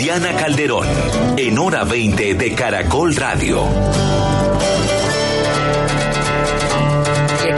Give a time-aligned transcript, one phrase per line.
[0.00, 0.88] Diana Calderón,
[1.36, 3.68] en hora 20 de Caracol Radio.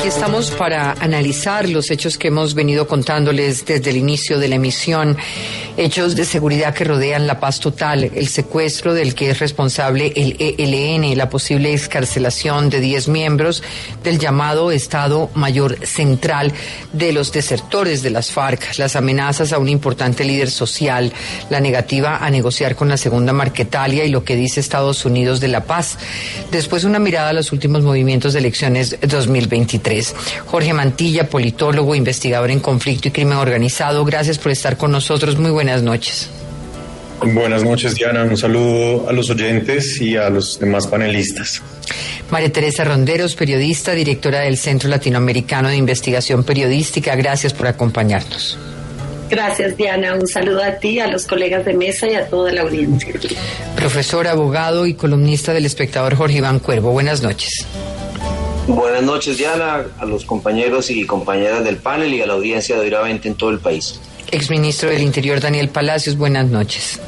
[0.03, 4.57] Aquí estamos para analizar los hechos que hemos venido contándoles desde el inicio de la
[4.57, 5.17] emisión,
[5.77, 10.37] hechos de seguridad que rodean la paz total, el secuestro del que es responsable el
[10.41, 13.63] ELN, la posible excarcelación de 10 miembros
[14.03, 16.53] del llamado Estado Mayor Central
[16.93, 21.13] de los desertores de las FARC, las amenazas a un importante líder social,
[21.49, 25.47] la negativa a negociar con la segunda Marquetalia y lo que dice Estados Unidos de
[25.47, 25.97] la paz.
[26.51, 29.92] Después una mirada a los últimos movimientos de elecciones 2023.
[30.47, 35.39] Jorge Mantilla, politólogo, investigador en conflicto y crimen organizado, gracias por estar con nosotros.
[35.39, 36.29] Muy buenas noches.
[37.25, 38.25] Buenas noches, Diana.
[38.25, 41.63] Un saludo a los oyentes y a los demás panelistas.
[42.31, 47.15] María Teresa Ronderos, periodista, directora del Centro Latinoamericano de Investigación Periodística.
[47.15, 48.59] Gracias por acompañarnos.
[49.31, 50.15] Gracias, Diana.
[50.15, 53.15] Un saludo a ti, a los colegas de mesa y a toda la audiencia.
[53.77, 56.91] Profesor, abogado y columnista del espectador Jorge Iván Cuervo.
[56.91, 57.67] Buenas noches.
[58.69, 62.83] Buenas noches, Diana, a los compañeros y compañeras del panel y a la audiencia de
[62.83, 64.01] Oiravente en todo el país.
[64.31, 67.01] Exministro del Interior, Daniel Palacios, buenas noches.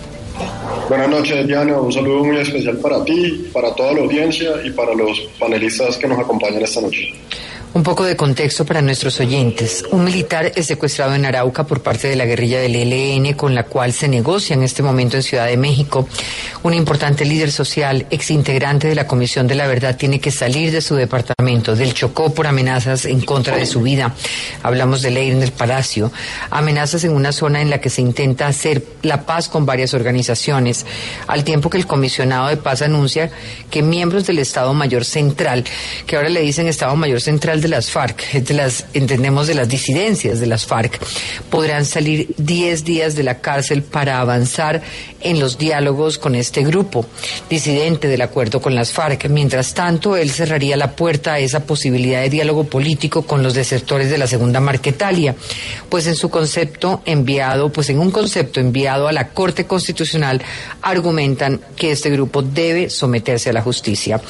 [0.88, 1.80] Buenas noches, Diana.
[1.80, 6.08] Un saludo muy especial para ti, para toda la audiencia y para los panelistas que
[6.08, 7.14] nos acompañan esta noche.
[7.74, 9.84] Un poco de contexto para nuestros oyentes.
[9.90, 13.64] Un militar es secuestrado en Arauca por parte de la guerrilla del ELN, con la
[13.64, 16.08] cual se negocia en este momento en Ciudad de México.
[16.62, 20.80] Un importante líder social, exintegrante de la Comisión de la Verdad, tiene que salir de
[20.80, 24.14] su departamento, del Chocó, por amenazas en contra de su vida.
[24.62, 26.12] Hablamos de ley en el Palacio.
[26.50, 30.86] Amenazas en una zona en la que se intenta hacer la paz con varias organizaciones,
[31.26, 33.32] al tiempo que el comisionado de paz anuncia
[33.68, 35.64] que miembros del Estado Mayor Central,
[36.06, 39.70] que ahora le dicen Estado Mayor Central de las FARC, de las, entendemos de las
[39.70, 41.00] disidencias de las FARC,
[41.48, 44.82] podrán salir 10 días de la cárcel para avanzar
[45.22, 47.06] en los diálogos con este grupo
[47.48, 49.30] disidente del acuerdo con las FARC.
[49.30, 54.10] Mientras tanto, él cerraría la puerta a esa posibilidad de diálogo político con los desertores
[54.10, 55.34] de la segunda Marquetalia,
[55.88, 60.42] pues en su concepto enviado, pues en un concepto enviado a la Corte Constitucional,
[60.82, 64.20] argumentan que este grupo debe someterse a la justicia.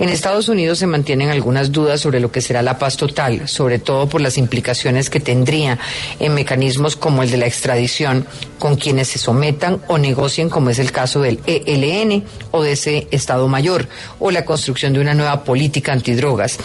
[0.00, 3.78] En Estados Unidos se mantienen algunas dudas sobre lo que será la paz total, sobre
[3.78, 5.78] todo por las implicaciones que tendría
[6.18, 8.26] en mecanismos como el de la extradición
[8.60, 12.22] con quienes se sometan o negocien, como es el caso del ELN
[12.52, 13.88] o de ese Estado Mayor,
[14.20, 16.58] o la construcción de una nueva política antidrogas.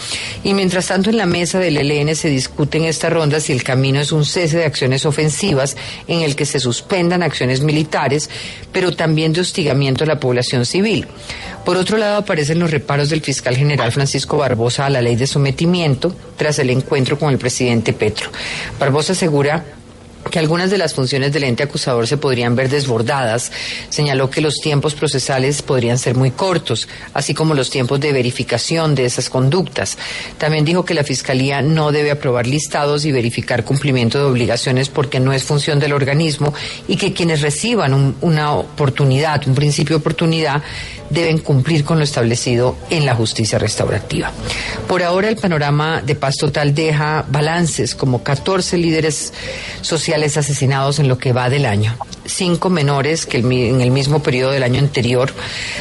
[0.44, 3.64] Y mientras tanto, en la mesa del ELN se discute en esta ronda si el
[3.64, 5.76] camino es un cese de acciones ofensivas
[6.06, 8.30] en el que se suspendan acciones militares,
[8.70, 11.06] pero también de hostigamiento a la población civil.
[11.64, 15.26] Por otro lado, aparecen los reparos del fiscal general Francisco Barbosa a la ley de
[15.26, 18.30] sometimiento tras el encuentro con el presidente Petro.
[18.78, 19.64] Barbosa asegura
[20.30, 23.52] que algunas de las funciones del ente acusador se podrían ver desbordadas.
[23.88, 28.94] Señaló que los tiempos procesales podrían ser muy cortos, así como los tiempos de verificación
[28.94, 29.98] de esas conductas.
[30.38, 35.20] También dijo que la Fiscalía no debe aprobar listados y verificar cumplimiento de obligaciones porque
[35.20, 36.52] no es función del organismo
[36.88, 40.62] y que quienes reciban una oportunidad, un principio de oportunidad,
[41.10, 44.32] deben cumplir con lo establecido en la justicia restaurativa.
[44.88, 49.32] Por ahora el panorama de paz total deja balances como 14 líderes
[49.80, 54.52] sociales asesinados en lo que va del año, cinco menores que en el mismo periodo
[54.52, 55.32] del año anterior,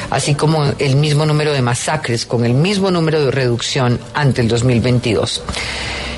[0.10, 4.48] así como el mismo número de masacres con el mismo número de reducción ante el
[4.48, 5.42] 2022.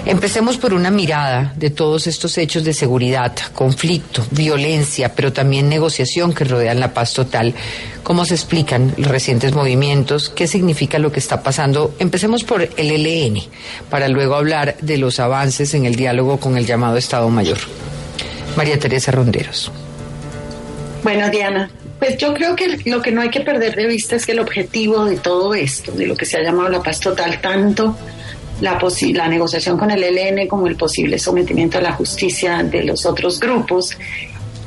[0.08, 6.34] Empecemos por una mirada de todos estos hechos de seguridad, conflicto, violencia, pero también negociación
[6.34, 7.54] que rodean la paz total.
[8.04, 10.30] ¿Cómo se explican los recientes movimientos?
[10.30, 11.94] ¿Qué significa lo que está pasando?
[12.00, 13.42] Empecemos por el ELN,
[13.90, 17.58] para luego hablar de los avances en el diálogo con el llamado Estado Mayor.
[18.56, 19.74] María Teresa Ronderos.
[21.04, 24.26] Bueno, Diana, pues yo creo que lo que no hay que perder de vista es
[24.26, 27.42] que el objetivo de todo esto, de lo que se ha llamado la paz total,
[27.42, 27.98] tanto
[28.62, 28.80] la,
[29.14, 33.40] la negociación con el ELN como el posible sometimiento a la justicia de los otros
[33.40, 33.98] grupos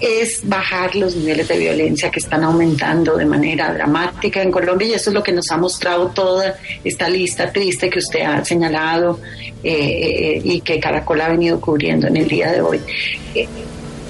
[0.00, 4.92] es bajar los niveles de violencia que están aumentando de manera dramática en Colombia y
[4.94, 9.20] eso es lo que nos ha mostrado toda esta lista triste que usted ha señalado
[9.62, 12.80] eh, y que Caracol ha venido cubriendo en el día de hoy.
[13.34, 13.46] Eh,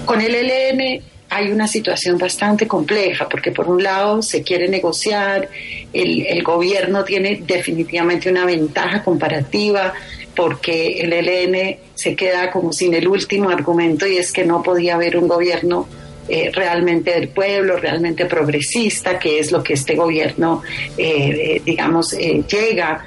[0.05, 5.49] con el ELN hay una situación bastante compleja, porque por un lado se quiere negociar,
[5.93, 9.95] el, gobierno tiene definitivamente una ventaja comparativa,
[10.35, 14.97] porque el ELN se queda como sin el último argumento y es que no podía
[14.97, 15.87] haber un gobierno
[16.29, 20.63] eh, realmente del pueblo, realmente progresista, que es lo que este gobierno,
[20.99, 23.07] eh, eh, digamos, llega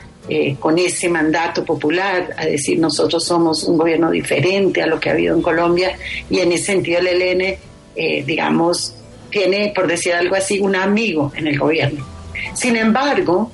[0.57, 5.11] con ese mandato popular a decir nosotros somos un gobierno diferente a lo que ha
[5.11, 5.97] habido en Colombia
[6.29, 7.57] y en ese sentido el ELN,
[7.95, 8.95] digamos,
[9.29, 12.05] tiene, por decir algo así, un amigo en el gobierno.
[12.53, 13.51] Sin embargo,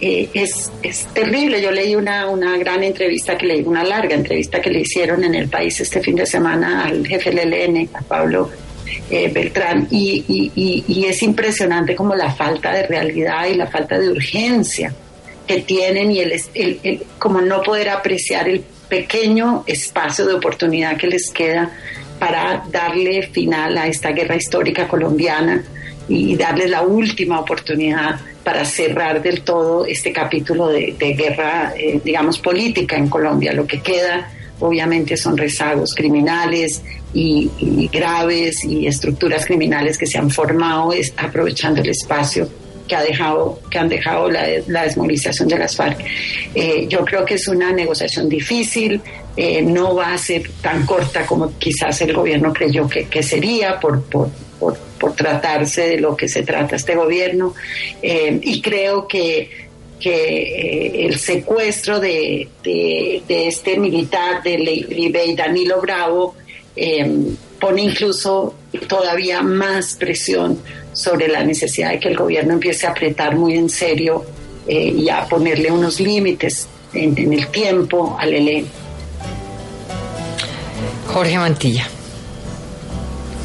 [0.00, 1.60] es, es, terrible.
[1.60, 5.34] Yo leí una, una gran entrevista que leí, una larga entrevista que le hicieron en
[5.34, 8.50] el país este fin de semana al jefe del ELN, a Pablo
[9.10, 10.24] eh, Beltrán, y,
[10.86, 14.94] y, es impresionante como la falta de realidad y la falta de urgencia
[15.46, 21.08] que tienen y el, el, como no poder apreciar el pequeño espacio de oportunidad que
[21.08, 21.70] les queda
[22.20, 25.64] para darle final a esta guerra histórica colombiana
[26.06, 32.38] y darle la última oportunidad para cerrar del todo este capítulo de, guerra, eh, digamos,
[32.38, 33.52] política en Colombia.
[33.52, 36.82] Lo que queda, obviamente, son rezagos criminales
[37.14, 42.48] y, graves y estructuras criminales que se han formado aprovechando el espacio
[42.86, 46.04] que ha dejado que han dejado la, desmovilización de las FARC.
[46.54, 49.00] Eh, yo creo que es una negociación difícil,
[49.36, 54.02] eh, no va a ser tan corta como quizás el gobierno creyó que, sería por,
[54.04, 54.30] por
[54.60, 57.54] por, tratarse de lo que se trata este gobierno.
[58.02, 59.50] Eh, y creo que,
[59.98, 66.36] que eh, el secuestro de, de, este militar, de Leibey Danilo Bravo,
[66.76, 67.10] eh,
[67.58, 68.54] pone incluso
[68.86, 70.58] todavía más presión
[70.92, 74.24] sobre la necesidad de que el gobierno empiece a apretar muy en serio
[74.68, 78.66] y a ponerle unos límites en, en el tiempo al ELN.
[81.12, 81.88] Jorge Mantilla.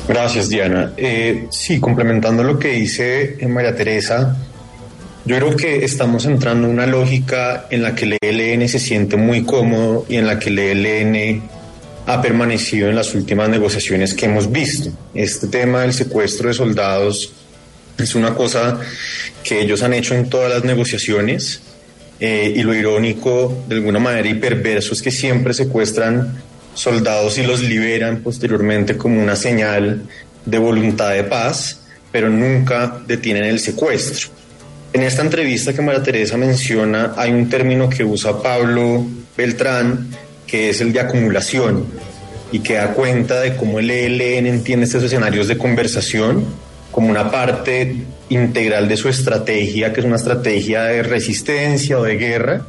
[0.07, 0.93] Gracias, Diana.
[0.97, 4.37] Eh, sí, complementando lo que dice María Teresa,
[5.25, 9.17] yo creo que estamos entrando en una lógica en la que el ELN se siente
[9.17, 11.41] muy cómodo y en la que el ELN
[12.05, 14.91] ha permanecido en las últimas negociaciones que hemos visto.
[15.15, 17.33] Este tema del secuestro de soldados
[17.97, 18.79] es una cosa
[19.43, 21.61] que ellos han hecho en todas las negociaciones
[22.19, 26.39] eh, y lo irónico, de alguna manera, y perverso es que siempre secuestran
[26.75, 30.03] soldados y los liberan posteriormente como una señal
[30.45, 31.81] de voluntad de paz,
[32.11, 34.29] pero nunca detienen el secuestro.
[34.93, 39.05] En esta entrevista que María Teresa menciona hay un término que usa Pablo
[39.35, 40.09] Beltrán,
[40.45, 41.85] que es el de acumulación,
[42.51, 46.45] y que da cuenta de cómo el ELN entiende estos escenarios de conversación
[46.91, 52.15] como una parte integral de su estrategia, que es una estrategia de resistencia o de
[52.15, 52.65] guerra,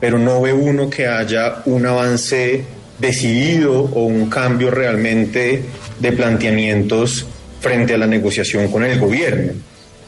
[0.00, 2.64] pero no ve uno que haya un avance
[3.00, 5.62] decidido o un cambio realmente
[5.98, 7.26] de planteamientos
[7.60, 9.52] frente a la negociación con el gobierno.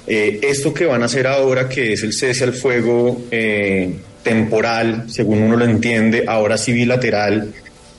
[0.07, 5.05] Eh, esto que van a hacer ahora, que es el cese al fuego eh, temporal,
[5.09, 7.53] según uno lo entiende, ahora sí bilateral,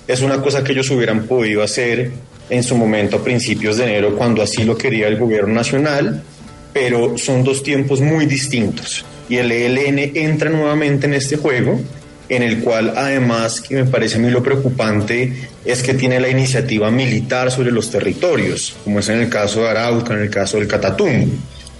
[0.08, 2.12] es una cosa que ellos hubieran podido hacer
[2.50, 6.22] en su momento a principios de enero, cuando así lo quería el gobierno nacional,
[6.74, 9.06] pero son dos tiempos muy distintos.
[9.30, 11.80] Y el ELN entra nuevamente en este juego
[12.30, 16.30] en el cual además, que me parece a mí lo preocupante, es que tiene la
[16.30, 20.58] iniciativa militar sobre los territorios, como es en el caso de Arauca, en el caso
[20.58, 21.28] del Catatumbo.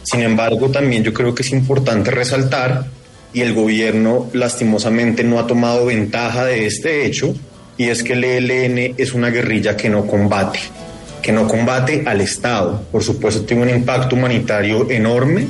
[0.04, 2.88] Sin embargo, también yo creo que es importante resaltar,
[3.34, 7.34] y el gobierno lastimosamente no ha tomado ventaja de este hecho,
[7.78, 10.60] y es que el ELN es una guerrilla que no combate,
[11.22, 12.86] que no combate al Estado.
[12.92, 15.48] Por supuesto, tiene un impacto humanitario enorme,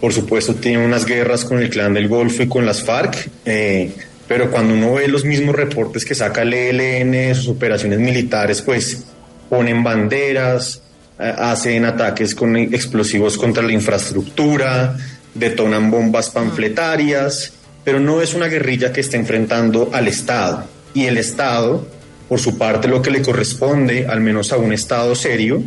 [0.00, 3.28] por supuesto, tiene unas guerras con el clan del Golfo y con las FARC.
[3.44, 3.92] Eh,
[4.30, 9.02] pero cuando uno ve los mismos reportes que saca el ELN sus operaciones militares, pues
[9.48, 10.82] ponen banderas,
[11.18, 14.96] eh, hacen ataques con explosivos contra la infraestructura,
[15.34, 20.64] detonan bombas panfletarias, pero no es una guerrilla que está enfrentando al Estado.
[20.94, 21.84] Y el Estado,
[22.28, 25.60] por su parte, lo que le corresponde, al menos a un Estado serio,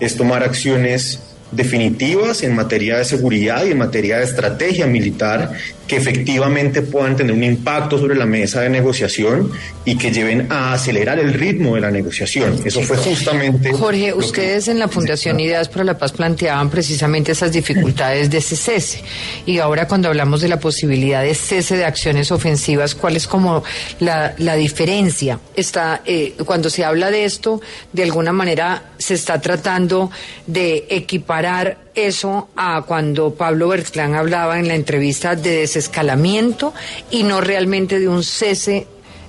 [0.00, 1.20] es tomar acciones
[1.52, 5.52] definitivas en materia de seguridad y en materia de estrategia militar
[5.88, 9.50] que efectivamente puedan tener un impacto sobre la mesa de negociación
[9.86, 12.60] y que lleven a acelerar el ritmo de la negociación.
[12.62, 13.72] Eso fue justamente...
[13.72, 18.54] Jorge, ustedes en la Fundación Ideas para la Paz planteaban precisamente esas dificultades de ese
[18.54, 19.02] cese.
[19.46, 23.64] Y ahora cuando hablamos de la posibilidad de cese de acciones ofensivas, ¿cuál es como
[24.00, 25.40] la, la diferencia?
[25.56, 27.62] Está, eh, cuando se habla de esto,
[27.94, 30.10] de alguna manera se está tratando
[30.46, 36.72] de equiparar eso a cuando Pablo Bertrán hablaba en la entrevista de desescalamiento
[37.10, 38.86] y no realmente de un cese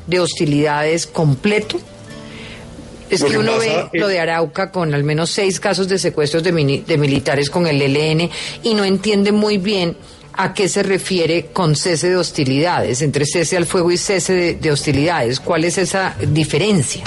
[0.08, 1.80] de hostilidades completo.
[3.10, 6.84] Es que, uno ve lo de Arauca con al menos seis casos de secuestros de,
[6.86, 8.30] de militares con el ELN
[8.62, 9.98] y no entiende muy bien
[10.34, 14.72] a qué se refiere con cese de hostilidades, entre cese al fuego y cese de,
[14.72, 15.40] hostilidades.
[15.42, 17.04] ¿Cuál es esa diferencia?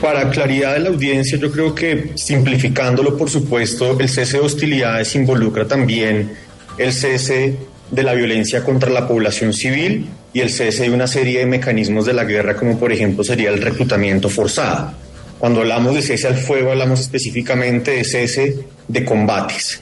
[0.00, 5.14] Para claridad de la audiencia, yo creo que simplificándolo, por supuesto, el cese de hostilidades
[5.16, 6.32] involucra también
[6.76, 7.56] el cese
[7.90, 12.04] de la violencia contra la población civil y el cese de una serie de mecanismos
[12.04, 14.92] de la guerra, como por ejemplo sería el reclutamiento forzado.
[15.38, 19.80] Cuando hablamos de cese al fuego, hablamos específicamente de cese de combates.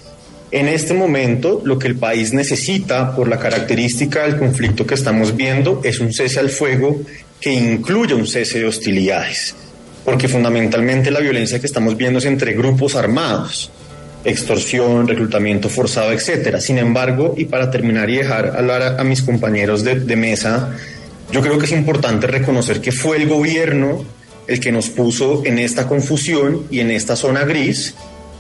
[0.51, 5.35] En este momento, lo que el país necesita, por la característica del conflicto que estamos
[5.35, 7.01] viendo, es un cese al fuego
[7.41, 9.57] que incluya un cese de hostilidades,
[10.05, 13.71] porque fundamentalmente la violencia que estamos viendo es entre grupos armados
[14.25, 16.61] extorsión, reclutamiento forzado, etcétera.
[16.61, 20.71] Sin embargo, y para terminar y dejar hablar a, mis compañeros de, de, mesa,
[21.31, 24.05] yo creo que es importante reconocer que fue el gobierno
[24.47, 27.95] el que nos puso en esta confusión y en esta zona gris,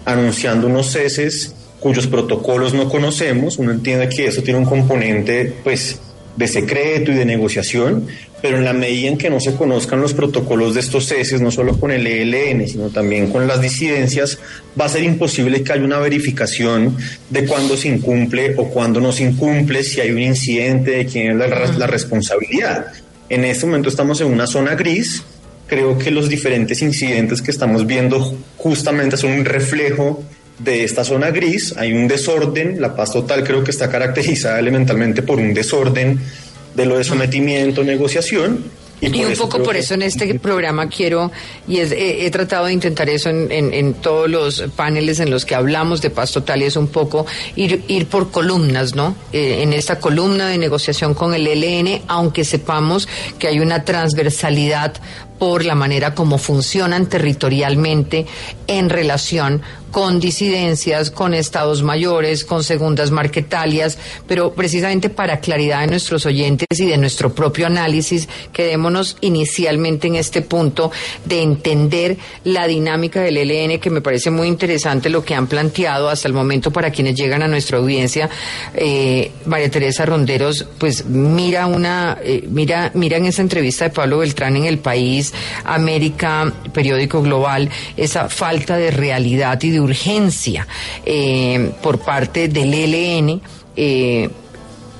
[0.04, 3.58] anunciando unos ceses cuyos protocolos no conocemos.
[3.58, 5.98] Uno entiende que eso tiene un componente, pues,
[6.36, 8.06] de secreto y de negociación,
[8.42, 11.50] pero en la medida en que no se conozcan los protocolos de estos ceses, no
[11.50, 14.38] solo con el ELN, sino también con las disidencias,
[14.78, 16.96] va a ser imposible que haya una verificación
[17.30, 21.32] de cuándo se incumple o cuándo no se incumple, si hay un incidente, de quién
[21.32, 22.88] es la, la responsabilidad.
[23.28, 25.22] En este momento estamos en una zona gris.
[25.66, 30.22] Creo que los diferentes incidentes que estamos viendo justamente son un reflejo
[30.58, 31.74] de esta zona gris.
[31.76, 36.20] Hay un desorden, la paz total creo que está caracterizada elementalmente por un desorden
[36.74, 38.84] de lo de sometimiento, negociación.
[39.00, 41.30] Y, un poco por eso en este programa quiero,
[41.68, 46.00] y he, tratado de intentar eso en, en, todos los paneles en los que hablamos
[46.00, 49.14] de paz total, y es un poco ir, ir por columnas, ¿no?
[49.32, 53.06] Eh, en esta columna de negociación con el ELN, aunque sepamos
[53.38, 54.94] que hay una transversalidad
[55.38, 58.24] por la manera como funcionan territorialmente
[58.66, 59.60] en relación
[59.94, 63.96] con disidencias, con estados mayores, con segundas marquetalias,
[64.26, 70.16] pero precisamente para claridad de nuestros oyentes y de nuestro propio análisis, quedémonos inicialmente en
[70.16, 70.90] este punto
[71.24, 76.08] de entender la dinámica del ELN, que me parece muy interesante lo que han planteado
[76.08, 78.28] hasta el momento para quienes llegan a nuestra audiencia.
[78.74, 84.18] Eh, María Teresa Ronderos, pues mira una, eh, mira, mira en esa entrevista de Pablo
[84.18, 85.32] Beltrán en El País,
[85.62, 90.66] América, periódico global, esa falta de realidad y de urgencia
[91.04, 93.40] eh, por parte del ELN.
[93.76, 94.28] Eh,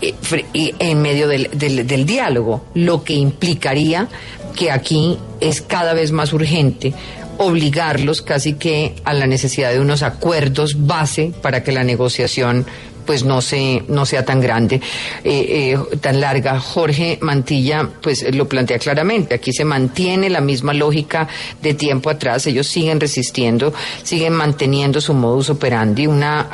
[0.01, 4.09] eh, en medio del, del, diálogo, lo que implicaría
[4.55, 6.93] que aquí es cada vez más urgente
[7.39, 12.67] obligarlos casi que a la necesidad de unos acuerdos base para que la negociación
[13.07, 14.81] pues no, se, no sea tan grande,
[15.25, 16.59] eh, eh, tan larga.
[16.61, 21.29] Jorge Mantilla pues lo plantea claramente, aquí se mantiene la misma lógica
[21.63, 26.49] de tiempo atrás, ellos siguen resistiendo, siguen manteniendo su modus operandi, una,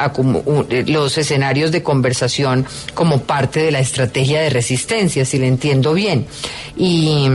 [0.87, 6.27] los escenarios de conversación como parte de la estrategia de resistencia, si le entiendo bien.
[6.77, 7.29] Y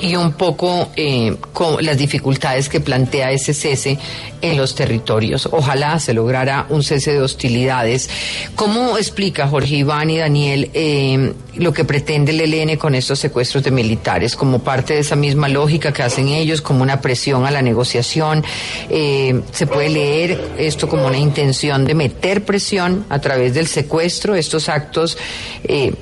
[0.00, 1.36] y un poco eh,
[1.80, 3.98] las dificultades que plantea ese cese
[4.40, 5.48] en los territorios.
[5.52, 8.08] Ojalá se lograra un cese de hostilidades.
[8.56, 13.62] ¿Cómo explica Jorge Iván y Daniel eh, lo que pretende el ELN con estos secuestros
[13.64, 14.34] de militares?
[14.34, 18.44] Como parte de esa misma lógica que hacen ellos, como una presión a la negociación.
[18.88, 24.34] Eh, ¿Se puede leer esto como una intención de meter presión a través del secuestro?
[24.34, 25.18] Estos actos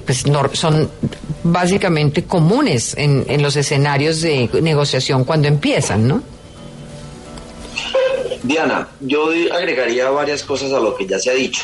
[0.06, 0.90] pues son
[1.42, 6.22] básicamente comunes en, en los escenarios escenarios de negociación cuando empiezan, ¿no?
[8.42, 11.62] Diana, yo agregaría varias cosas a lo que ya se ha dicho.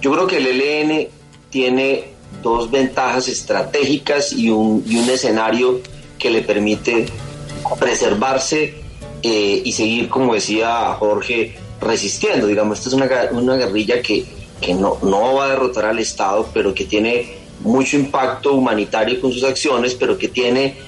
[0.00, 1.08] Yo creo que el ELN
[1.50, 2.12] tiene
[2.42, 5.80] dos ventajas estratégicas y un, y un escenario
[6.18, 7.06] que le permite
[7.78, 8.74] preservarse
[9.22, 12.46] eh, y seguir, como decía Jorge, resistiendo.
[12.46, 14.24] Digamos, esta es una, una guerrilla que,
[14.60, 19.32] que no, no va a derrotar al Estado, pero que tiene mucho impacto humanitario con
[19.32, 20.87] sus acciones, pero que tiene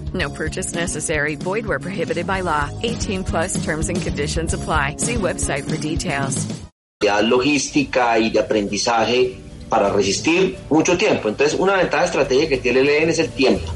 [0.13, 1.35] No purchase necessary.
[1.35, 2.69] Void where prohibited by law.
[2.83, 4.95] 18 plus terms and conditions apply.
[4.97, 6.47] See website for details.
[7.23, 9.37] Logística y de aprendizaje
[9.69, 11.29] para resistir mucho tiempo.
[11.29, 13.71] Entonces, una ventaja estratégica que tiene el ELN es el tiempo.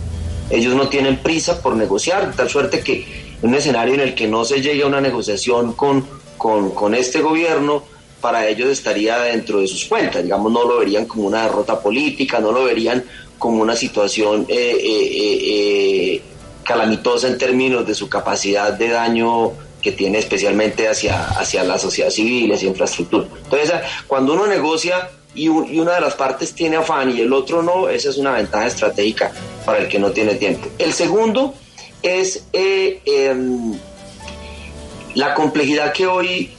[0.49, 3.05] Ellos no tienen prisa por negociar, de tal suerte que
[3.41, 6.05] en un escenario en el que no se llegue a una negociación con,
[6.37, 7.83] con, con este gobierno,
[8.21, 12.39] para ellos estaría dentro de sus cuentas, digamos, no lo verían como una derrota política,
[12.39, 13.03] no lo verían
[13.37, 16.21] como una situación eh, eh,
[16.63, 19.51] calamitosa en términos de su capacidad de daño
[19.81, 23.27] que tiene especialmente hacia, hacia la sociedad civil, hacia infraestructura.
[23.43, 23.71] Entonces,
[24.07, 28.09] cuando uno negocia y, una de las partes tiene afán y el otro no, esa
[28.09, 29.31] es una ventaja estratégica
[29.63, 30.67] para el que no tiene tiempo.
[30.79, 31.53] El segundo
[32.01, 33.77] es eh, em,
[35.13, 36.51] la complejidad que hoy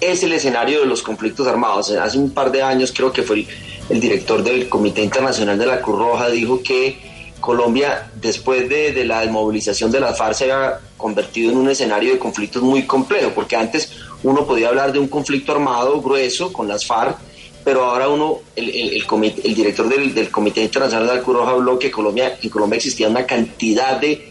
[0.00, 1.90] es el escenario de los conflictos armados.
[1.92, 3.46] Hace un par de años creo que fue
[3.88, 6.98] el, director del Comité Internacional de la Cruz Roja dijo que
[7.40, 12.18] Colombia, después de, la desmovilización de la FARC, se ha convertido en un escenario de
[12.18, 16.86] conflictos muy complejo, porque antes uno podía hablar de un conflicto armado grueso con las
[16.86, 17.18] FARC,
[17.64, 21.90] pero ahora uno, el, el, director del, Comité Internacional de la Cruz Roja habló que
[21.90, 24.30] Colombia, en Colombia existía una cantidad de,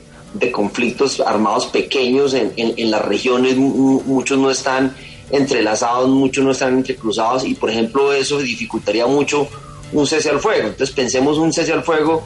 [0.52, 4.96] conflictos armados pequeños en, en, las regiones, muchos no están
[5.32, 9.48] entrelazados, muchos no están entrecruzados, y por ejemplo eso dificultaría mucho
[9.94, 10.70] un cese al fuego.
[10.70, 12.24] Entonces pensemos un cese al fuego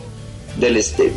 [0.58, 1.12] del este,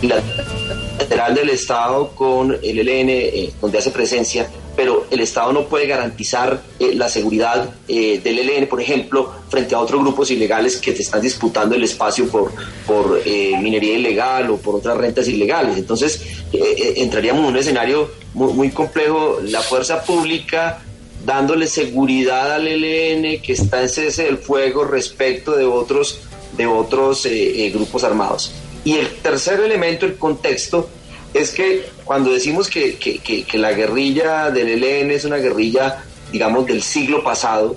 [0.00, 5.86] bilateral del Estado con el ELN, eh, donde hace presencia, pero el Estado no puede
[5.86, 10.92] garantizar eh, la seguridad eh, del ELN, por ejemplo, frente a otros grupos ilegales que
[10.92, 12.52] te están disputando el espacio por,
[12.86, 15.76] por minería ilegal o por otras rentas ilegales.
[15.76, 19.38] Entonces, entraríamos en un escenario muy, complejo.
[19.42, 20.82] La fuerza pública
[21.24, 26.20] dándole seguridad al ELN que está en cese del fuego respecto de otros
[26.56, 28.52] de otros eh, eh, grupos armados.
[28.84, 30.88] Y el tercer elemento, el contexto,
[31.32, 36.82] es que cuando decimos que, que, la guerrilla del ELN es una guerrilla, digamos, del
[36.82, 37.74] siglo pasado,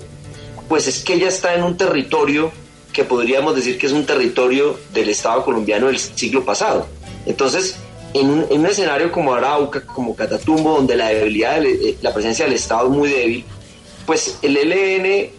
[0.68, 2.50] pues es que ella está en un territorio
[2.92, 6.86] que podríamos decir que es un territorio del Estado colombiano del siglo pasado.
[7.24, 7.76] Entonces,
[8.20, 12.44] en un, en un escenario como Arauca, como Catatumbo, donde la debilidad, de, la presencia
[12.44, 13.44] del Estado es muy débil,
[14.06, 15.32] pues el ELN eh,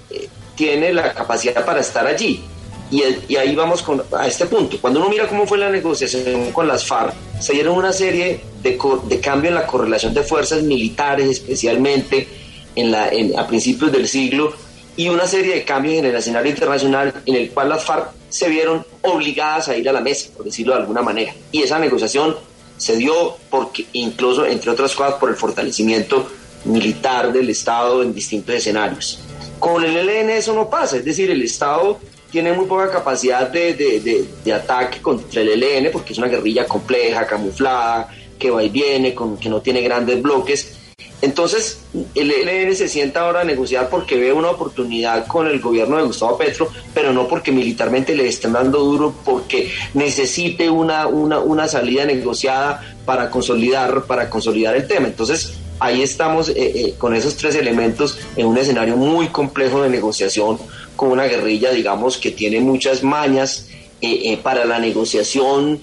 [0.55, 2.43] tiene la capacidad para estar allí.
[2.89, 4.77] Y, ahí vamos con, a este punto.
[4.79, 8.79] Cuando uno mira cómo fue la negociación con las FARC, se dieron una serie de,
[9.03, 12.27] de cambio en la correlación de fuerzas militares, especialmente
[12.75, 14.53] en la, en, a principios del siglo,
[14.95, 18.49] y una serie de cambios en el escenario internacional en el cual las FARC se
[18.49, 21.33] vieron obligadas a ir a la mesa, por decirlo de alguna manera.
[21.51, 22.35] Y esa negociación
[22.77, 26.27] se dio porque, incluso, entre otras cosas, por el fortalecimiento
[26.65, 29.19] militar del Estado en distintos escenarios.
[29.59, 31.99] Con el ELN eso no pasa, es decir, el Estado
[32.31, 36.65] tiene muy poca capacidad de, de, de, ataque contra el ELN porque es una guerrilla
[36.65, 40.75] compleja, camuflada, que va y viene, con, que no tiene grandes bloques.
[41.21, 41.79] Entonces,
[42.13, 46.03] el ELN se sienta ahora a negociar porque ve una oportunidad con el gobierno de
[46.03, 52.05] Gustavo Petro, pero no porque militarmente le estén dando duro, porque necesite una, una, salida
[52.05, 55.07] negociada para consolidar, para consolidar el tema.
[55.07, 59.89] Entonces, ahí estamos eh, eh, con esos tres elementos en un escenario muy complejo de
[59.89, 60.59] negociación
[60.95, 63.69] con una guerrilla, digamos, que tiene muchas mañas
[64.01, 65.79] eh, para la negociación,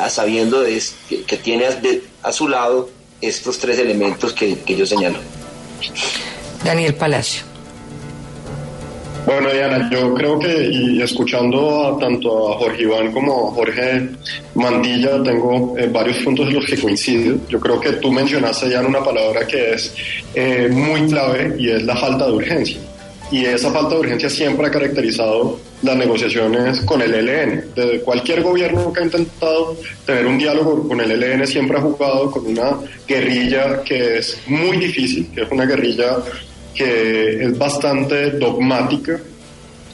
[0.00, 0.80] a sabiendo de,
[1.26, 1.66] que, tiene
[2.22, 5.18] a, su lado estos tres elementos que, que yo señalo.
[6.64, 7.42] Daniel Palacio.
[9.26, 14.08] Bueno, Diana, yo creo que, y escuchando a, tanto a Jorge Iván como a Jorge
[14.54, 17.36] Mantilla, tengo varios puntos en los que coincido.
[17.48, 19.92] Yo creo que tú mencionaste ya una palabra que es
[20.70, 22.78] muy clave y es la falta de urgencia
[23.30, 27.64] y esa falta de urgencia siempre ha caracterizado las negociaciones con el ELN.
[27.74, 32.30] Desde cualquier gobierno que ha intentado tener un diálogo con el ELN siempre ha jugado
[32.30, 36.16] con una guerrilla que es muy difícil, que es una guerrilla
[36.74, 39.18] que es bastante dogmática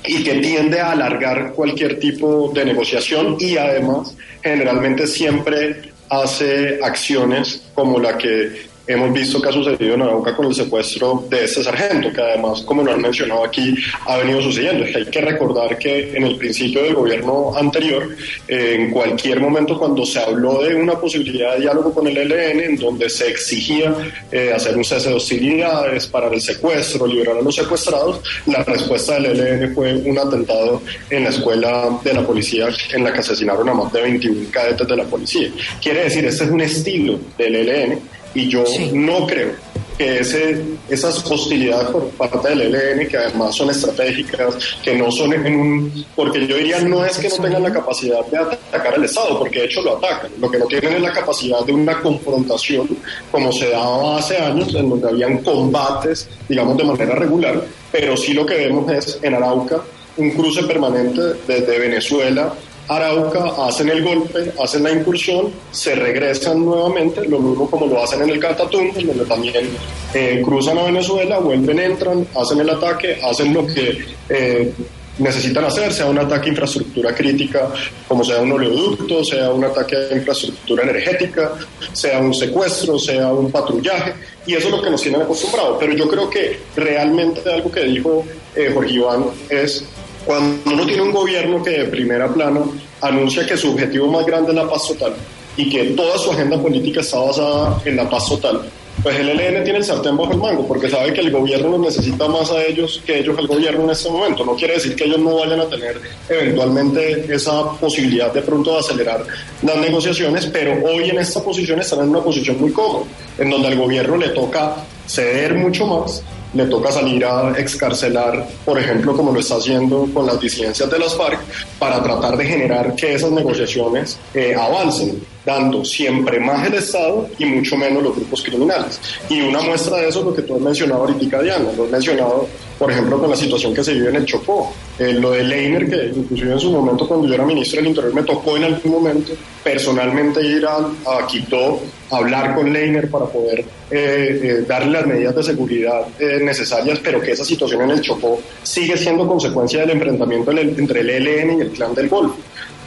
[0.06, 7.62] y que tiende a alargar cualquier tipo de negociación y además generalmente siempre hace acciones
[7.74, 11.62] como la que hemos visto que ha sucedido en Arauca con el secuestro de este
[11.62, 13.74] sargento, que además, como lo han mencionado aquí,
[14.06, 14.84] ha venido sucediendo.
[14.84, 18.08] hay que recordar que en el principio del gobierno anterior,
[18.48, 22.76] en cualquier momento cuando se habló de una posibilidad de diálogo con el ELN, en
[22.76, 23.94] donde se exigía
[24.30, 29.14] eh, hacer un cese de hostilidades, parar el secuestro, liberar a los secuestrados, la respuesta
[29.14, 33.68] del ELN fue un atentado en la escuela de la policía en la que asesinaron
[33.68, 35.50] a más de 21 cadetes de la policía.
[35.80, 38.00] Quiere decir, este es un estilo del ELN
[38.34, 39.52] y yo no creo
[39.96, 45.32] que ese, esas hostilidades por parte del ELN, que además son estratégicas, que no son
[45.34, 46.04] en un...
[46.16, 49.60] Porque yo diría, no es que no tengan la capacidad de atacar al Estado, porque
[49.60, 50.32] de hecho lo atacan.
[50.40, 52.88] Lo que no tienen es la capacidad de una confrontación,
[53.30, 58.32] como se daba hace años, en donde habían combates, digamos, de manera regular, pero sí
[58.32, 59.80] lo que vemos es en Arauca
[60.16, 62.52] un cruce permanente desde Venezuela
[62.88, 68.22] Arauca, hacen el golpe, hacen la incursión, se regresan nuevamente, lo mismo como lo hacen
[68.22, 69.70] en el Catatumbo, donde también
[70.12, 74.72] eh, cruzan a Venezuela, vuelven, entran, hacen el ataque, hacen lo que eh,
[75.18, 77.70] necesitan hacer, sea un ataque a infraestructura crítica,
[78.06, 81.52] como sea un oleoducto, sea un ataque a infraestructura energética,
[81.92, 84.14] sea un secuestro, sea un patrullaje,
[84.46, 85.76] y eso es lo que nos tienen acostumbrados.
[85.80, 89.84] Pero yo creo que realmente algo que dijo eh, Jorge Iván es
[90.24, 92.60] cuando uno tiene un gobierno que de primera plana
[93.00, 95.14] anuncia que su objetivo más grande es la paz total
[95.56, 98.62] y que toda su agenda política está basada en la paz total,
[99.02, 101.80] pues el ELN tiene el sartén bajo el mango porque sabe que el gobierno los
[101.80, 104.44] necesita más a ellos que ellos al gobierno en este momento.
[104.44, 108.78] No quiere decir que ellos no vayan a tener eventualmente esa posibilidad de pronto de
[108.78, 109.24] acelerar
[109.62, 113.04] las negociaciones, pero hoy en esta posición están en una posición muy cómoda,
[113.38, 116.22] en donde al gobierno le toca ceder mucho más
[116.54, 120.98] le toca salir a excarcelar, por ejemplo, como lo está haciendo con las disidencias de
[120.98, 121.40] las FARC,
[121.78, 127.44] para tratar de generar que esas negociaciones eh, avancen, dando siempre más el Estado y
[127.44, 129.00] mucho menos los grupos criminales.
[129.28, 131.90] Y una muestra de eso es lo que tú has mencionado ahorita, Diana, lo has
[131.90, 132.46] mencionado,
[132.78, 134.72] por ejemplo, con la situación que se vive en el Chocó.
[134.98, 138.14] Eh, lo de Leiner, que inclusive en su momento cuando yo era ministro del Interior
[138.14, 141.80] me tocó en algún momento personalmente ir a, a Quito
[142.10, 146.06] a hablar con Leiner para poder eh, eh, darle las medidas de seguridad
[146.40, 151.10] necesarias, pero que esa situación en el Chocó sigue siendo consecuencia del enfrentamiento entre el
[151.10, 152.36] ELN y el Clan del Golfo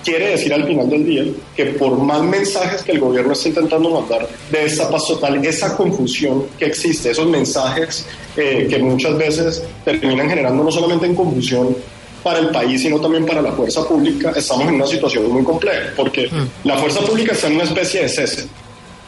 [0.07, 3.89] quiere decir al final del día que por más mensajes que el gobierno está intentando
[3.89, 10.29] mandar de esta paz total, esa confusión que existe, esos mensajes que muchas veces terminan
[10.29, 11.75] generando no solamente en confusión
[12.23, 15.91] para el país, sino también para la fuerza pública, estamos en una situación muy compleja,
[15.95, 16.67] porque mm.
[16.67, 18.47] la fuerza pública está en una especie de cese,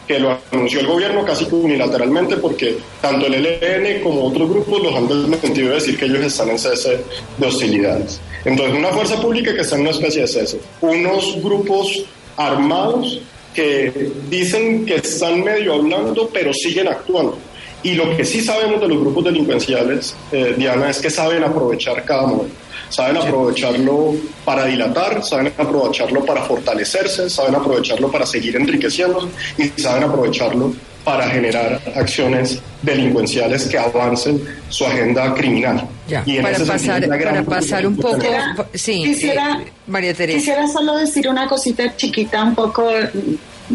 [0.10, 4.96] que lo anunció el gobierno casi unilateralmente, porque tanto el ELN como otros grupos los
[4.96, 7.00] han desmentido de decir que ellos están en cese
[7.38, 8.20] de hostilidades.
[8.44, 12.06] Entonces, una fuerza pública que está en una especie de cese, unos grupos
[12.38, 13.22] armados
[13.54, 17.38] que dicen que están medio hablando, pero siguen actuando.
[17.84, 22.04] Y lo que sí sabemos de los grupos delincuenciales, eh, Diana, es que saben aprovechar
[22.04, 22.56] cada momento
[22.90, 30.04] saben aprovecharlo para dilatar, saben aprovecharlo para fortalecerse, saben aprovecharlo para seguir enriqueciéndose y saben
[30.04, 35.88] aprovecharlo para generar acciones delincuenciales que avancen su agenda criminal.
[36.26, 38.26] y para pasar, para pasar un poco,
[38.74, 40.40] sí, quisiera, eh, María Teresa.
[40.40, 42.90] Quisiera solo decir una cosita chiquita, un poco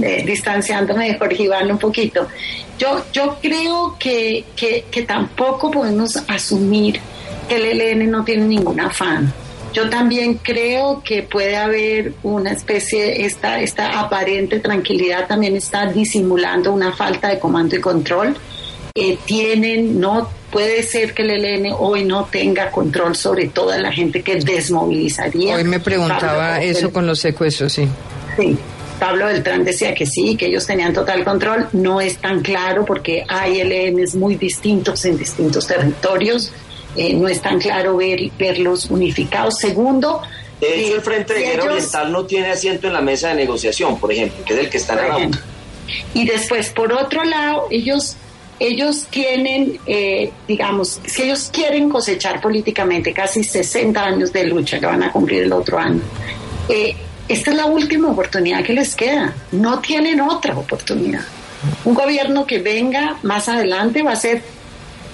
[0.03, 2.29] eh, distanciándome de Jorge Iván un poquito.
[2.79, 7.01] Yo, yo creo que, que, que tampoco podemos asumir
[7.49, 9.33] que el ELN no tiene ningún afán.
[9.73, 16.73] Yo también creo que puede haber una especie, esta, esta aparente tranquilidad también está disimulando
[16.73, 18.37] una falta de comando y control.
[18.95, 23.91] Eh, tienen, no puede ser que el ELN hoy no tenga control sobre toda la
[23.91, 25.57] gente que desmovilizaría.
[25.57, 27.89] Hoy me preguntaba eso con los secuestros, sí.
[28.39, 28.57] Sí.
[28.99, 31.69] Pablo Beltrán decía que sí, que ellos tenían total control.
[31.73, 36.53] No es tan claro porque hay ELNs muy distintos en distintos territorios.
[36.97, 39.59] Eh, no es tan claro ver, verlos unificados.
[39.59, 40.23] Segundo,
[40.61, 43.99] de hecho, el Frente de Guerra Oriental no tiene asiento en la mesa de negociación,
[43.99, 45.39] por ejemplo, que es el que está en la
[46.15, 48.17] Y después, por otro lado, ellos,
[48.61, 54.87] ellos tienen, eh, digamos, si ellos quieren cosechar políticamente casi 60 años de lucha que
[54.87, 56.01] van a cumplir el otro año,
[56.69, 56.95] eh,
[57.29, 59.35] esta es la última oportunidad que les queda.
[59.53, 61.23] No tienen otra oportunidad.
[61.85, 64.43] Un gobierno que venga más adelante va a ser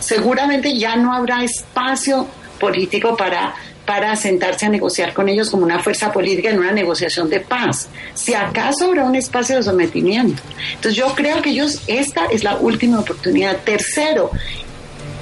[0.00, 2.26] seguramente ya no habrá espacio
[2.58, 3.54] político para
[3.90, 7.88] para sentarse a negociar con ellos como una fuerza política en una negociación de paz.
[8.14, 10.40] Si acaso habrá un espacio de sometimiento.
[10.74, 13.56] Entonces yo creo que ellos, esta es la última oportunidad.
[13.64, 14.30] Tercero,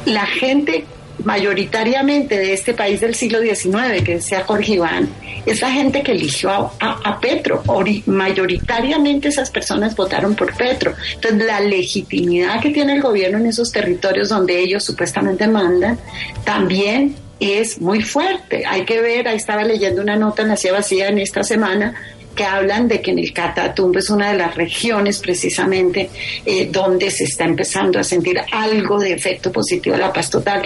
[0.05, 0.85] la gente
[1.29, 5.11] mayoritariamente de este país del siglo XIX, que decía Jorge Iván,
[5.45, 7.63] es la gente que eligió a, Petro.
[8.07, 10.95] mayoritariamente esas personas votaron por Petro.
[11.17, 15.99] Entonces, la legitimidad que tiene el gobierno en esos territorios donde ellos supuestamente mandan,
[16.45, 18.65] también es muy fuerte.
[18.67, 21.95] Hay que ver, ahí estaba leyendo una nota en la Ciudad Vacía en esta semana
[22.35, 26.09] que hablan de que en el Catatumbo es una de las regiones precisamente
[26.47, 30.63] eh, donde se está empezando a sentir algo de efecto positivo de la paz total.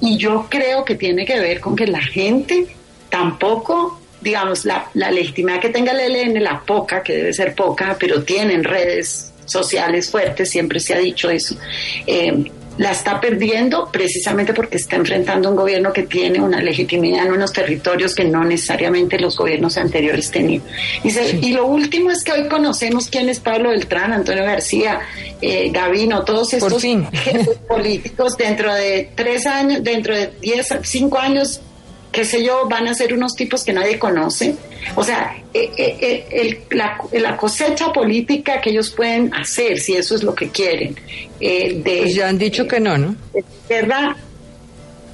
[0.00, 2.66] Y yo creo que tiene que ver con que la gente
[3.08, 7.96] tampoco digamos, la, la legitimidad que tenga el ELN, la poca, que debe ser poca,
[7.98, 11.56] pero tienen redes sociales fuertes, siempre se ha dicho eso,
[12.06, 17.32] eh, la está perdiendo precisamente porque está enfrentando un gobierno que tiene una legitimidad en
[17.32, 20.62] unos territorios que no necesariamente los gobiernos anteriores tenían.
[21.02, 25.00] Y, lo último es que hoy conocemos quién es Pablo Beltrán, Antonio García,
[25.40, 26.84] eh, Gavino, todos estos
[27.68, 31.60] políticos dentro de tres años, dentro de diez, cinco años
[32.16, 34.56] qué sé yo, van a ser unos tipos que nadie conoce.
[34.94, 40.22] O sea, eh, eh, eh, la, cosecha política que ellos pueden hacer, si eso es
[40.22, 40.96] lo que quieren.
[41.38, 43.14] de, pues ya han dicho que no, ¿no?
[43.68, 44.16] verdad,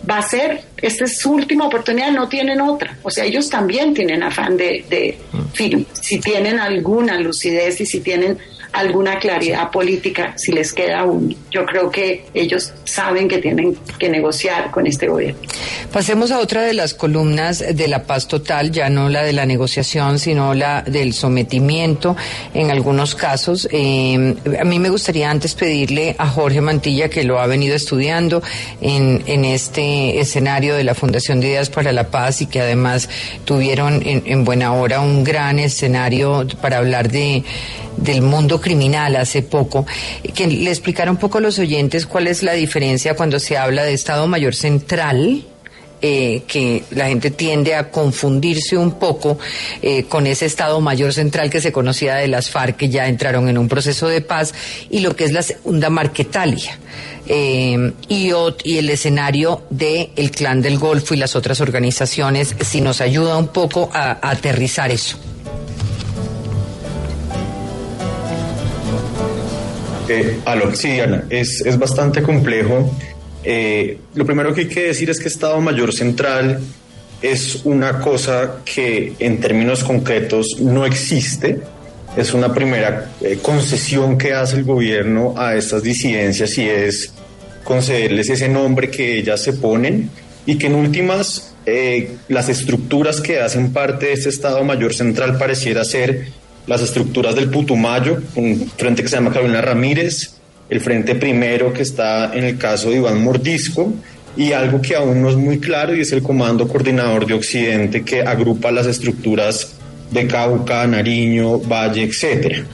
[0.09, 2.97] va a ser, esta es su última oportunidad, no tienen otra.
[3.03, 5.85] O sea, ellos también tienen afán de, de mm.
[6.01, 8.39] si tienen alguna lucidez y si tienen
[8.73, 11.37] alguna claridad política si les queda aún.
[11.51, 15.41] Yo creo que ellos saben que tienen que negociar con este gobierno.
[15.93, 19.47] Pasemos a otra de las columnas de la paz total, ya no la de la
[19.47, 22.17] negociación, sino la del sometimiento
[22.55, 23.69] en algunos casos.
[23.71, 28.43] Eh, a mí me gustaría antes pedirle a Jorge Mantilla, que lo ha venido estudiando
[28.81, 33.09] en, en este escenario de la Fundación de Ideas para la Paz y que además
[33.45, 37.45] tuvieron en, en buena hora un gran escenario para hablar de
[37.97, 39.85] del mundo criminal hace poco,
[40.35, 43.83] que le explicara un poco a los oyentes cuál es la diferencia cuando se habla
[43.83, 45.45] de Estado Mayor Central,
[46.05, 49.39] eh, que la gente tiende a confundirse un poco
[49.83, 53.49] eh, con ese Estado Mayor Central que se conocía de las FARC, que ya entraron
[53.49, 54.53] en un proceso de paz,
[54.91, 56.77] y lo que es la segunda Marquetalia.
[57.29, 58.33] Eh, y,
[58.65, 63.37] y, el escenario del el Clan del Golfo y las otras organizaciones, si nos ayuda
[63.37, 65.19] un poco a aterrizar eso.
[70.09, 72.91] Eh, aló, sí, Diana, es, es bastante complejo.
[73.45, 76.61] Eh, lo primero que hay que decir es que Estado Mayor Central
[77.21, 81.61] es una cosa que en términos concretos no existe.
[82.17, 87.15] Es una primera eh, concesión que hace el gobierno a estas disidencias y es
[87.65, 90.11] concederles ese nombre que ellas se ponen
[90.45, 95.39] y que en últimas eh, las estructuras que hacen parte de este Estado Mayor Central
[95.39, 96.27] pareciera ser
[96.67, 100.35] las estructuras del Putumayo, un frente que se llama Carolina Ramírez,
[100.69, 103.93] el frente primero que está en el caso de Iván Mordisco
[104.37, 108.03] y algo que aún no es muy claro y es el Comando Coordinador de Occidente
[108.05, 109.75] que agrupa las estructuras
[110.11, 112.65] de Cauca, Nariño, Valle, etcétera.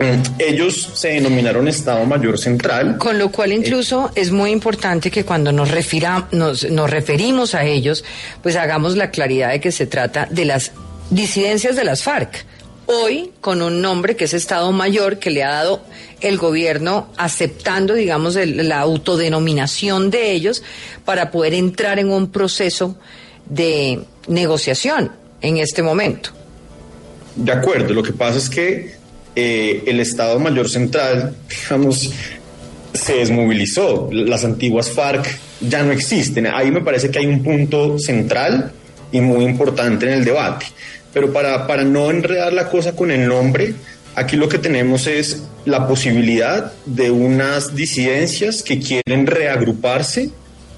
[0.00, 2.98] Mm, ellos se denominaron Estado Mayor Central.
[2.98, 5.70] Con lo cual incluso es muy importante que cuando nos,
[6.32, 8.04] nos, nos referimos a ellos,
[8.42, 10.72] pues hagamos la claridad de que se trata de las
[11.10, 12.47] disidencias de las FARC
[12.88, 15.82] hoy con un nombre que es Estado Mayor que le ha dado
[16.20, 20.62] el gobierno aceptando, digamos, la autodenominación de ellos
[21.04, 22.96] para poder entrar en un proceso
[23.44, 26.30] de negociación en este momento.
[27.36, 28.94] De acuerdo, lo que pasa es que
[29.36, 32.10] eh, el Estado Mayor Central, digamos,
[32.94, 34.08] se desmovilizó.
[34.10, 36.46] Las antiguas FARC ya no existen.
[36.46, 38.72] Ahí me parece que hay un punto central
[39.12, 40.66] y muy importante en el debate.
[41.18, 43.74] Pero para, para no enredar la cosa con el nombre,
[44.14, 50.30] aquí lo que tenemos es la posibilidad de unas disidencias que quieren reagruparse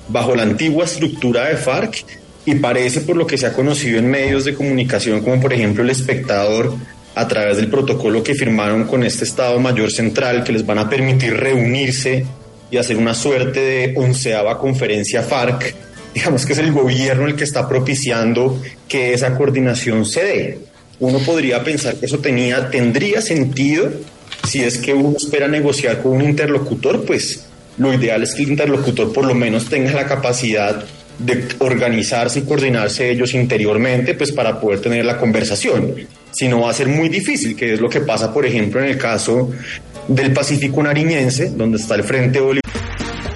[0.09, 2.07] bajo la antigua estructura de FARC
[2.46, 5.83] y parece por lo que se ha conocido en medios de comunicación como por ejemplo
[5.83, 6.74] el espectador
[7.14, 10.88] a través del protocolo que firmaron con este Estado Mayor Central que les van a
[10.88, 12.24] permitir reunirse
[12.70, 17.44] y hacer una suerte de onceava conferencia FARC digamos que es el gobierno el que
[17.44, 20.59] está propiciando que esa coordinación se dé.
[20.99, 23.90] Uno podría pensar que eso tenía, tendría sentido
[24.46, 27.46] si es que uno espera negociar con un interlocutor, pues
[27.79, 30.85] lo ideal es que el interlocutor por lo menos tenga la capacidad
[31.18, 35.94] de organizarse y coordinarse ellos interiormente, pues para poder tener la conversación.
[36.31, 38.87] Si no va a ser muy difícil, que es lo que pasa, por ejemplo, en
[38.87, 39.51] el caso
[40.09, 42.80] del Pacífico Nariñense, donde está el Frente Bolivariano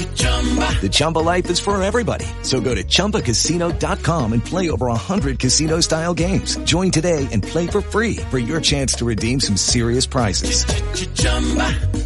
[0.00, 2.24] The Chumba life is for everybody.
[2.42, 6.56] So go to ChumbaCasino.com and play over 100 casino style games.
[6.64, 10.64] Join today and play for free for your chance to redeem some serious prizes.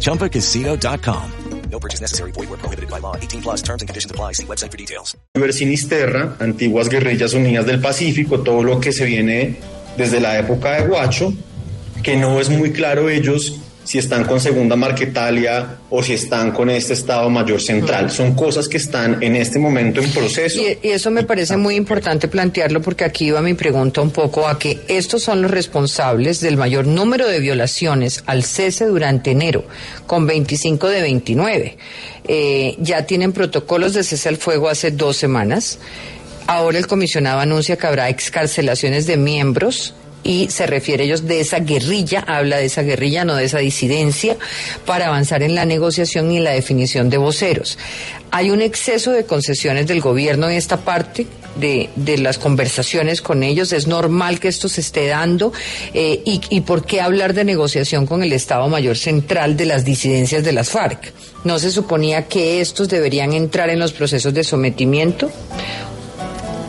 [0.01, 1.31] ChumbaCasino.com.
[1.71, 2.31] No purchase necessary.
[2.31, 3.15] Void where prohibited by law.
[3.15, 4.33] 18 plus terms and conditions apply.
[4.33, 5.15] See website for details.
[5.51, 9.57] Sinisterra, antiguas guerrillas unidas del Pacífico, todo lo que se viene
[9.97, 11.33] desde la época de Guacho,
[12.03, 16.69] que no es muy claro ellos si están con Segunda Marquetalia o si están con
[16.69, 18.11] este Estado Mayor Central.
[18.11, 20.59] Son cosas que están en este momento en proceso.
[20.59, 24.47] Y, y, eso me parece muy importante plantearlo porque aquí va mi pregunta un poco
[24.47, 29.63] a que estos son los responsables del mayor número de violaciones al cese durante enero,
[30.07, 31.77] con 25 de 29.
[32.27, 35.77] Eh, ya tienen protocolos de cese al fuego hace dos semanas.
[36.47, 39.93] Ahora el comisionado anuncia que habrá excarcelaciones de miembros
[40.25, 44.35] y se refiere ellos de esa guerrilla, habla de esa guerrilla, no de esa disidencia,
[44.85, 47.77] para avanzar en la negociación y en la definición de voceros.
[48.31, 53.43] Hay un exceso de concesiones del gobierno en esta parte de, de las conversaciones con
[53.43, 53.71] ellos.
[53.71, 55.53] Es normal que esto se esté dando.
[55.93, 59.85] Eh, y, ¿Y por qué hablar de negociación con el Estado Mayor Central de las
[59.85, 61.13] disidencias de las FARC?
[61.43, 65.31] ¿No se suponía que estos deberían entrar en los procesos de sometimiento?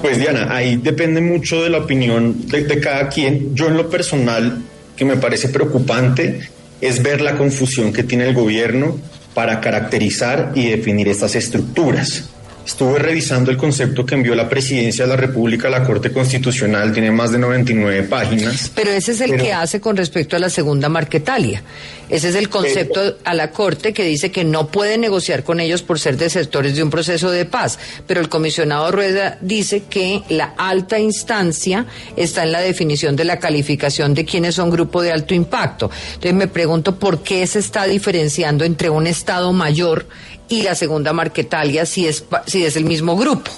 [0.03, 3.55] Pues Diana, ahí depende mucho de la opinión de, cada quien.
[3.55, 4.63] Yo en lo personal,
[4.97, 6.41] que me parece preocupante,
[6.81, 8.99] es ver la confusión que tiene el gobierno
[9.35, 12.31] para caracterizar y definir estas estructuras.
[12.67, 16.93] Estuve revisando el concepto que envió la Presidencia de la República a la Corte Constitucional,
[16.93, 18.73] tiene más de 99 páginas.
[18.75, 21.63] Pero ese es el pero, que hace con respecto a la segunda Marquetalia.
[22.09, 25.61] Ese es el concepto pero, a la Corte que dice que no puede negociar con
[25.61, 27.79] ellos por ser desertores de un proceso de paz.
[28.05, 33.39] Pero el comisionado Rueda dice que la alta instancia está en la definición de la
[33.39, 35.89] calificación de quienes son grupo de alto impacto.
[36.15, 40.07] Entonces me pregunto por qué se está diferenciando entre un Estado mayor
[40.49, 43.51] y la segunda Marquetalia si es, si es el mismo grupo.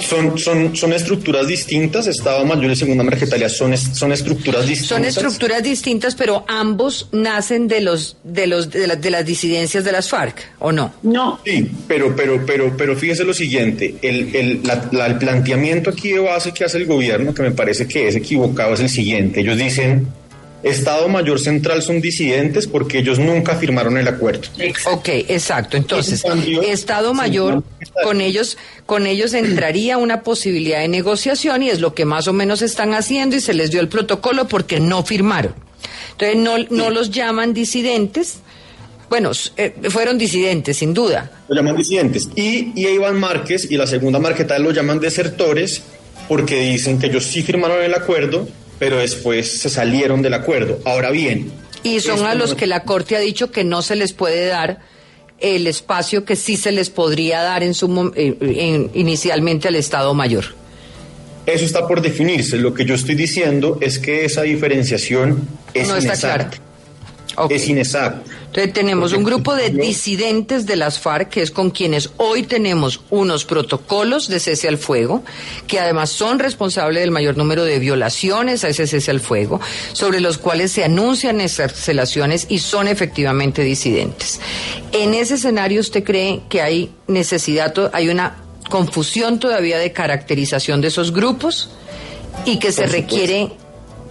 [0.00, 4.88] Son, son, son estructuras distintas, Estado Mayor y Segunda Marquetalia son, son estructuras distintas.
[4.88, 9.84] Son estructuras distintas, pero ambos nacen de los de los de, la, de las disidencias
[9.84, 10.92] de las FARC, ¿o no?
[11.02, 11.40] No.
[11.44, 16.10] Sí, pero pero pero pero fíjese lo siguiente, el, el, la, la, el planteamiento aquí
[16.10, 19.40] de base que hace el gobierno, que me parece que es equivocado, es el siguiente.
[19.40, 20.08] Ellos dicen
[20.62, 24.42] Estado Mayor Central son disidentes porque ellos nunca firmaron el acuerdo.
[24.86, 25.76] Ok, exacto.
[25.76, 27.64] Entonces, cambio, Estado Mayor,
[28.04, 32.32] con ellos, con ellos entraría una posibilidad de negociación y es lo que más o
[32.32, 35.54] menos están haciendo y se les dio el protocolo porque no firmaron.
[36.12, 38.38] Entonces, no, no los llaman disidentes.
[39.08, 41.30] Bueno, eh, fueron disidentes, sin duda.
[41.48, 42.28] Lo llaman disidentes.
[42.34, 45.82] Y, y Iván Márquez y la segunda Marquetal lo llaman desertores
[46.28, 48.48] porque dicen que ellos sí firmaron el acuerdo,
[48.82, 50.80] pero después se salieron del acuerdo.
[50.84, 51.52] Ahora bien.
[51.84, 54.80] Y son a los que la Corte ha dicho que no se les puede dar
[55.38, 60.46] el espacio que sí se les podría dar en su, en, inicialmente al Estado Mayor.
[61.46, 62.56] Eso está por definirse.
[62.56, 66.12] Lo que yo estoy diciendo es que esa diferenciación es no inexacta.
[66.12, 66.50] Está clara.
[67.36, 67.56] Okay.
[67.58, 68.31] Es inexacta.
[68.52, 73.00] Entonces tenemos un grupo de disidentes de las FARC, que es con quienes hoy tenemos
[73.08, 75.22] unos protocolos de cese al fuego,
[75.66, 79.58] que además son responsables del mayor número de violaciones a ese cese al fuego,
[79.94, 84.38] sobre los cuales se anuncian excarcelaciones y son efectivamente disidentes.
[84.92, 88.36] En ese escenario, ¿usted cree que hay necesidad, hay una
[88.68, 91.70] confusión todavía de caracterización de esos grupos
[92.44, 93.50] y que se requiere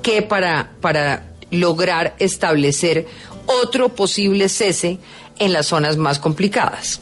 [0.02, 3.06] que para, para lograr establecer
[3.62, 4.98] otro posible cese
[5.40, 7.00] en las zonas más complicadas.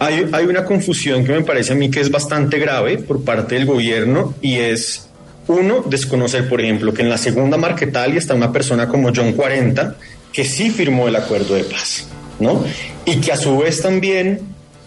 [0.00, 3.64] Hay, una confusión que me parece a mí que es bastante grave por parte del
[3.64, 5.08] gobierno y es,
[5.46, 9.96] uno, desconocer, por ejemplo, que en la segunda Marquetalia está una persona como John 40
[10.32, 12.08] que sí firmó el acuerdo de paz,
[12.40, 12.64] ¿no?
[13.06, 14.40] Y que a su vez también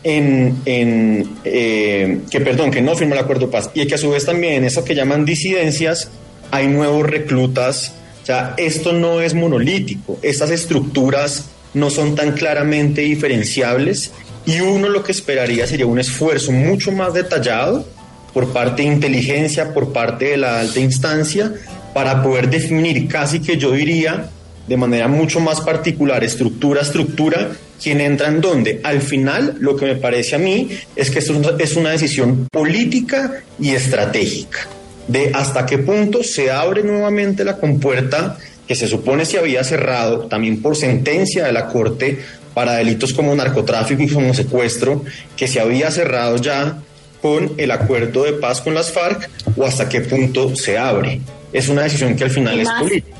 [0.03, 3.97] en, en eh, que perdón, que no firmó el acuerdo de paz y que a
[3.97, 6.09] su vez también en eso que llaman disidencias
[6.51, 7.93] hay nuevos reclutas
[8.27, 14.11] o sea, esto no es monolítico, estas estructuras no son tan claramente diferenciables
[14.45, 17.87] y uno lo que esperaría sería un esfuerzo mucho más detallado
[18.33, 21.53] por parte de inteligencia, por parte de la alta instancia,
[21.93, 24.29] para poder definir casi que yo diría
[24.67, 28.81] de manera mucho más particular, estructura a estructura, quién entra en dónde.
[28.83, 33.41] Al final, lo que me parece a mí es que esto es una decisión política
[33.57, 34.67] y estratégica
[35.07, 40.27] de hasta qué punto se abre nuevamente la compuerta que se supone se había cerrado
[40.27, 42.19] también por sentencia de la Corte
[42.53, 45.03] para delitos como narcotráfico y como secuestro,
[45.35, 46.79] que se había cerrado ya
[47.21, 51.21] con el acuerdo de paz con las FARC o hasta qué punto se abre.
[51.53, 53.16] Es una decisión que al final es política.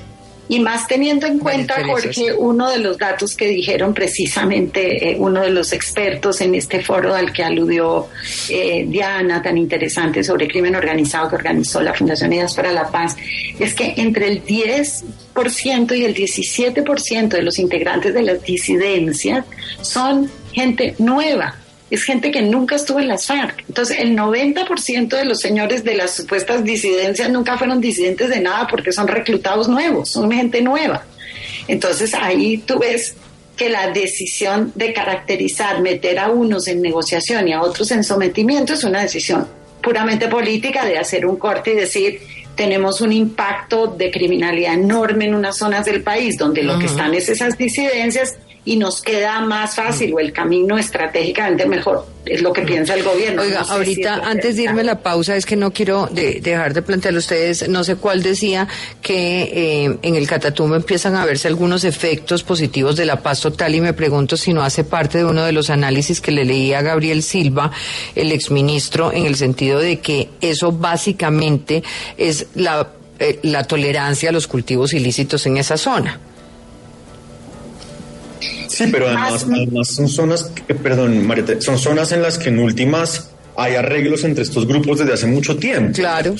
[0.49, 5.41] Y más teniendo en cuenta, Jorge, uno de los datos que dijeron precisamente eh, uno
[5.41, 8.07] de los expertos en este foro al que aludió
[8.49, 13.17] eh, Diana, tan interesante sobre crimen organizado que organizó la Fundación Unidas para la Paz,
[13.59, 19.45] es que entre el 10% y el 17% de los integrantes de las disidencias
[19.81, 21.55] son gente nueva,
[21.89, 23.63] es gente que nunca estuvo en las FARC.
[23.67, 28.67] Entonces, el 90% de los señores de las supuestas disidencias nunca fueron disidentes de nada
[28.67, 31.03] porque son reclutados nuevos, son gente nueva.
[31.67, 33.15] Entonces, ahí tú ves
[33.55, 38.73] que la decisión de caracterizar, meter a unos en negociación y a otros en sometimiento
[38.73, 39.47] es una decisión
[39.81, 42.19] puramente política de hacer un corte y decir
[42.55, 47.13] tenemos un impacto de criminalidad enorme en unas zonas del país donde lo que están
[47.13, 48.35] es esas disidencias
[48.67, 52.05] y nos queda más fácil o el camino estratégicamente mejor.
[52.25, 53.41] Es lo que piensa el gobierno.
[53.41, 57.15] Oiga, ahorita, antes de irme a la pausa, es que no quiero dejar de plantear
[57.15, 58.67] a ustedes, no sé cuál decía
[59.01, 63.73] que eh, en el Catatumbo empiezan a verse algunos efectos positivos de la paz total
[63.73, 66.79] y me pregunto si no hace parte de uno de los análisis que le leía
[66.79, 67.71] a Gabriel Silva,
[68.15, 71.83] el exministro, en el sentido de que eso básicamente
[72.17, 76.19] es la, eh, la tolerancia a los cultivos ilícitos en esa zona.
[78.67, 79.45] Sí, pero además,
[79.87, 80.51] son zonas,
[80.83, 85.13] perdón, María, son zonas en las que en últimas hay arreglos entre estos grupos desde
[85.13, 85.93] hace mucho tiempo.
[85.93, 86.35] Claro.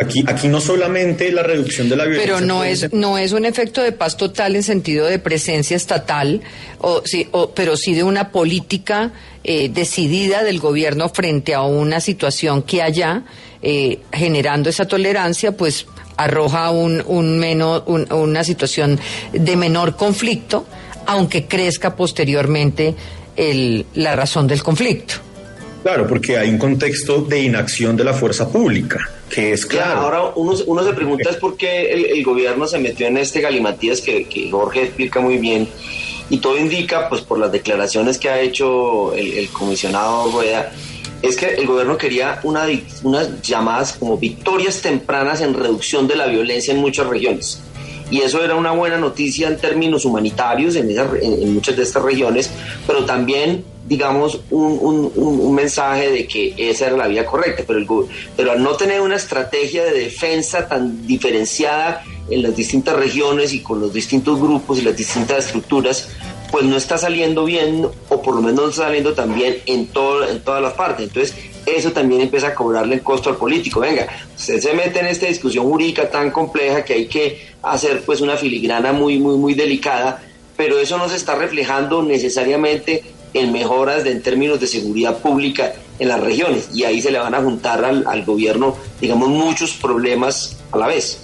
[0.00, 2.34] Aquí, aquí no solamente la reducción de la violencia.
[2.34, 6.40] Pero no es, no es un efecto de paz total en sentido de presencia estatal,
[6.78, 9.12] o, sí, o, pero sí de una política
[9.44, 13.24] eh, decidida del gobierno frente a una situación que haya
[13.62, 18.98] eh, generando esa tolerancia, pues arroja un, un menos, una situación
[19.32, 20.66] de menor conflicto
[21.06, 22.94] aunque crezca posteriormente
[23.36, 25.14] el, la razón del conflicto.
[25.82, 30.00] Claro, porque hay un contexto de inacción de la fuerza pública, que es claro.
[30.00, 34.00] ahora uno, uno, se pregunta es por qué el, gobierno se metió en este galimatías
[34.00, 35.68] que, que, Jorge explica muy bien,
[36.30, 40.72] y todo indica, pues por las declaraciones que ha hecho el, el comisionado Rueda,
[41.20, 42.66] es que el gobierno quería una,
[43.02, 47.60] unas llamadas como victorias tempranas en reducción de la violencia en muchas regiones
[48.12, 52.50] y eso era una buena noticia en términos humanitarios en, en, muchas de estas regiones,
[52.86, 57.86] pero también digamos, un, un, mensaje de que esa era la vía correcta, pero, el,
[58.36, 63.60] pero al no tener una estrategia de defensa tan diferenciada en las distintas regiones y
[63.60, 66.08] con los distintos grupos y las distintas estructuras,
[66.50, 69.86] pues no está saliendo bien, o por lo menos no está saliendo tan bien en,
[69.88, 71.08] todo, en todas las partes.
[71.08, 71.34] Entonces,
[71.66, 73.80] eso también empieza a cobrarle el costo al político.
[73.80, 74.06] Venga,
[74.36, 78.36] usted se mete en esta discusión jurídica tan compleja que hay que hacer pues una
[78.36, 80.22] filigrana muy, muy, muy delicada,
[80.56, 83.02] pero eso no se está reflejando necesariamente
[83.34, 87.18] en mejoras de, en términos de seguridad pública en las regiones y ahí se le
[87.18, 91.18] van a juntar al, al gobierno, digamos, muchos problemas a la vez.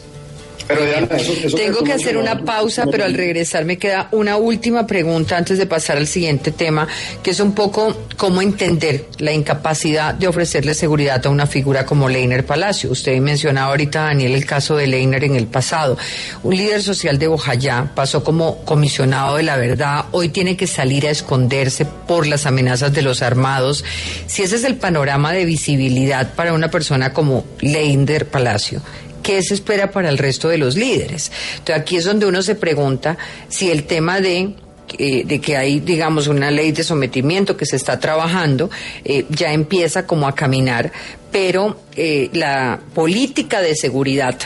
[1.56, 5.66] Tengo que hacer una pausa, pero al regresar me queda una última pregunta antes de
[5.66, 6.86] pasar al siguiente tema,
[7.22, 12.08] que es un poco cómo entender la incapacidad de ofrecerle seguridad a una figura como
[12.08, 12.90] Leiner Palacio.
[12.90, 15.96] Usted mencionaba ahorita, Daniel, el caso de Leiner en el pasado.
[16.42, 21.06] Un líder social de Bojayá pasó como comisionado de la verdad, hoy tiene que salir
[21.06, 23.84] a esconderse por las amenazas de los armados.
[24.26, 28.82] Si ese es el panorama de visibilidad para una persona como Leiner Palacio,
[29.22, 31.30] qué se espera para el resto de los líderes.
[31.58, 33.16] Entonces aquí es donde uno se pregunta
[33.48, 34.54] si el tema de
[34.96, 38.70] eh, de que hay, digamos, una ley de sometimiento que se está trabajando,
[39.04, 40.90] eh, ya empieza como a caminar,
[41.30, 44.36] pero eh, la política de seguridad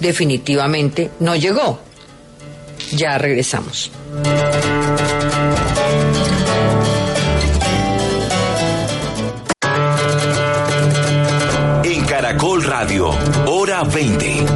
[0.00, 1.80] definitivamente no llegó.
[2.92, 3.90] Ya regresamos.
[12.22, 13.10] Caracol Radio,
[13.82, 14.46] hora 20.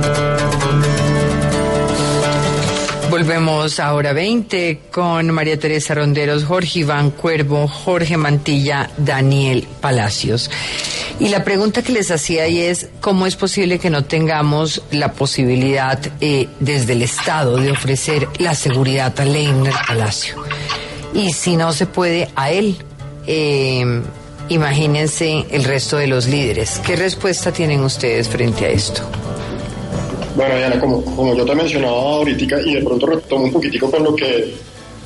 [3.11, 10.51] Volvemos a hora 20 con María Teresa Ronderos, Jorge Iván Cuervo, Jorge Mantilla, Daniel Palacios.
[11.19, 15.13] Y la pregunta que les hacía ahí es, ¿cómo es posible que no tengamos la
[15.13, 20.37] posibilidad eh, desde el Estado de ofrecer la seguridad a Leiner Palacio?
[21.15, 22.77] Y si no se puede, a él.
[23.27, 24.03] Eh,
[24.49, 26.81] Imagínense el resto de los líderes.
[26.87, 29.03] ¿Qué respuesta tienen ustedes frente a esto?
[30.37, 34.05] Bueno, Diana, como, como yo te mencionaba ahorita y de pronto retomo un poquitico con
[34.05, 34.55] lo que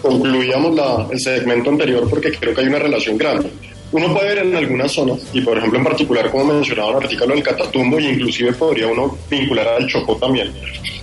[0.03, 3.51] concluíamos la, el segmento anterior porque creo que hay una relación grande.
[3.93, 7.35] Uno puede ver en algunas zonas, y por ejemplo en particular como mencionaba ahorita lo
[7.35, 10.53] del Catatumbo, y inclusive podría uno vincular al Chocó también,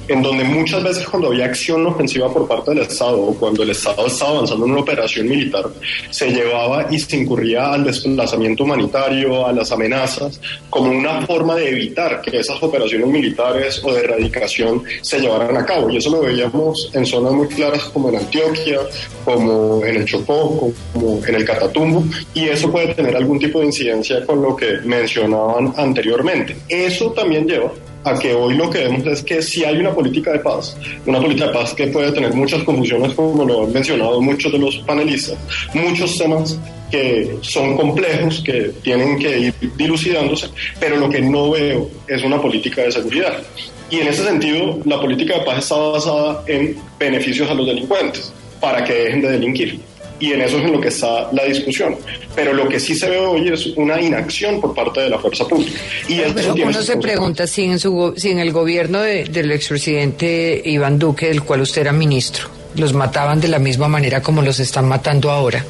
[0.07, 3.71] en donde muchas veces cuando había acción ofensiva por parte del Estado o cuando el
[3.71, 5.65] Estado estaba avanzando en una operación militar,
[6.09, 11.69] se llevaba y se incurría al desplazamiento humanitario, a las amenazas, como una forma de
[11.69, 15.89] evitar que esas operaciones militares o de erradicación se llevaran a cabo.
[15.89, 18.79] Y eso lo veíamos en zonas muy claras como en Antioquia,
[19.25, 23.65] como en el Chocó, como en el Catatumbo, y eso puede tener algún tipo de
[23.65, 26.55] incidencia con lo que mencionaban anteriormente.
[26.69, 27.71] Eso también lleva
[28.03, 31.19] a que hoy lo que vemos es que si hay una política de paz, una
[31.19, 34.77] política de paz que puede tener muchas confusiones, como lo han mencionado muchos de los
[34.85, 35.37] panelistas,
[35.73, 36.59] muchos temas
[36.91, 40.47] que son complejos, que tienen que ir dilucidándose,
[40.79, 43.41] pero lo que no veo es una política de seguridad.
[43.89, 48.31] Y en ese sentido, la política de paz está basada en beneficios a los delincuentes,
[48.61, 49.79] para que dejen de delinquir
[50.19, 51.95] y en eso es en lo que está la discusión.
[52.35, 55.47] Pero lo que sí se ve hoy es una inacción por parte de la fuerza
[55.47, 55.79] pública.
[56.07, 60.99] Y Pero uno se pregunta si en, su, si en el gobierno del expresidente Iván
[60.99, 64.87] Duque, del cual usted era ministro, los mataban de la misma manera como los están
[64.87, 65.63] matando ahora.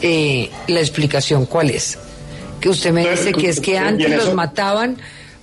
[0.00, 1.98] Eh, la explicación cuál es?
[2.60, 4.96] Que usted me dice que es que antes los mataban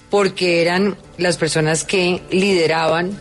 [0.09, 3.17] porque eran las personas que lideraban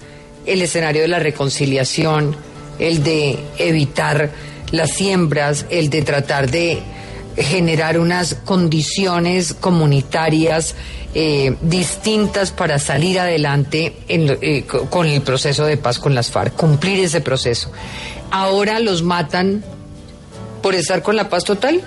[0.46, 2.36] el escenario de la reconciliación,
[2.78, 4.30] el de evitar
[4.72, 6.82] las siembras, el de tratar de
[7.36, 10.74] generar unas condiciones comunitarias
[11.14, 17.00] eh, distintas para salir adelante eh, con el proceso de paz con las FARC, cumplir
[17.00, 17.70] ese proceso.
[18.30, 19.64] Ahora los matan
[20.62, 21.82] por estar con la paz total.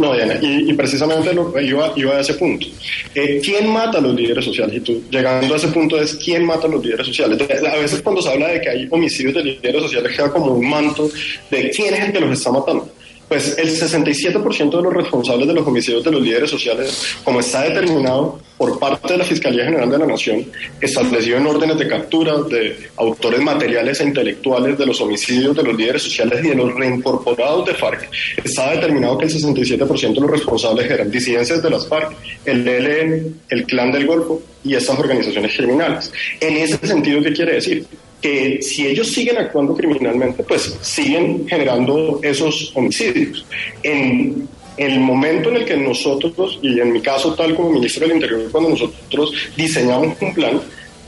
[0.00, 2.66] No, Diana, y, precisamente lo, iba, iba a ese punto.
[3.14, 4.76] Eh, ¿Quién mata a los líderes sociales?
[4.76, 7.38] Y tú, llegando a ese punto, es ¿quién mata a los líderes sociales?
[7.40, 10.66] A veces cuando se habla de que hay homicidios de líderes sociales, queda como un
[10.66, 11.10] manto
[11.50, 12.90] de quién es el que los está matando.
[13.30, 17.62] Pues el 67% de los responsables de los homicidios de los líderes sociales, como está
[17.62, 20.46] determinado por parte de la Fiscalía General de la Nación,
[20.80, 25.76] establecido en órdenes de captura de autores materiales e intelectuales de los homicidios de los
[25.76, 28.10] líderes sociales y de los reincorporados de FARC,
[28.42, 32.12] está determinado que el 67% de los responsables eran disidencias de las FARC,
[32.44, 36.12] el ELN, el Clan del Golfo y estas organizaciones criminales.
[36.40, 37.86] En ese sentido, ¿qué quiere decir?
[38.20, 43.44] Que si ellos siguen actuando criminalmente, pues siguen generando esos homicidios.
[43.82, 48.16] En el momento en el que nosotros, y en mi caso tal como ministro del
[48.16, 50.60] Interior, cuando nosotros diseñamos un plan,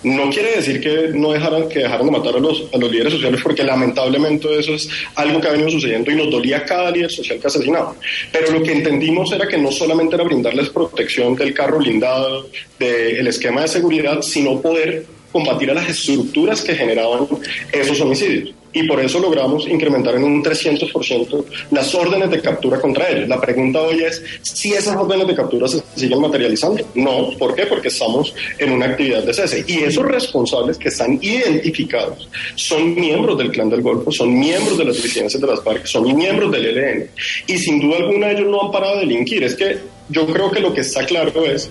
[0.05, 3.13] no quiere decir que no dejaran, que dejaran de matar a los, a los líderes
[3.13, 7.11] sociales, porque lamentablemente eso es algo que ha venido sucediendo y nos dolía cada líder
[7.11, 7.95] social que asesinaba.
[8.33, 12.49] Pero lo que entendimos era que no solamente era brindarles protección del carro blindado,
[12.79, 17.27] del esquema de seguridad, sino poder combatir a las estructuras que generaban
[17.73, 18.55] esos homicidios.
[18.75, 23.29] Y por eso logramos incrementar en un 300% las órdenes de captura contra ellos.
[23.29, 26.83] La pregunta hoy es si esas órdenes de captura se siguen materializando.
[26.95, 27.67] No, ¿por qué?
[27.67, 29.65] Porque estamos en una actividad de cese.
[29.67, 34.87] Y esos responsables que están identificados son miembros del Clan del Golfo, son miembros de
[34.87, 37.11] las disidencias de las FARC, son miembros del ELN.
[37.47, 39.45] Y sin duda alguna ellos no han parado de delinquir.
[39.45, 39.79] Es que
[40.13, 41.71] yo creo que lo que está claro es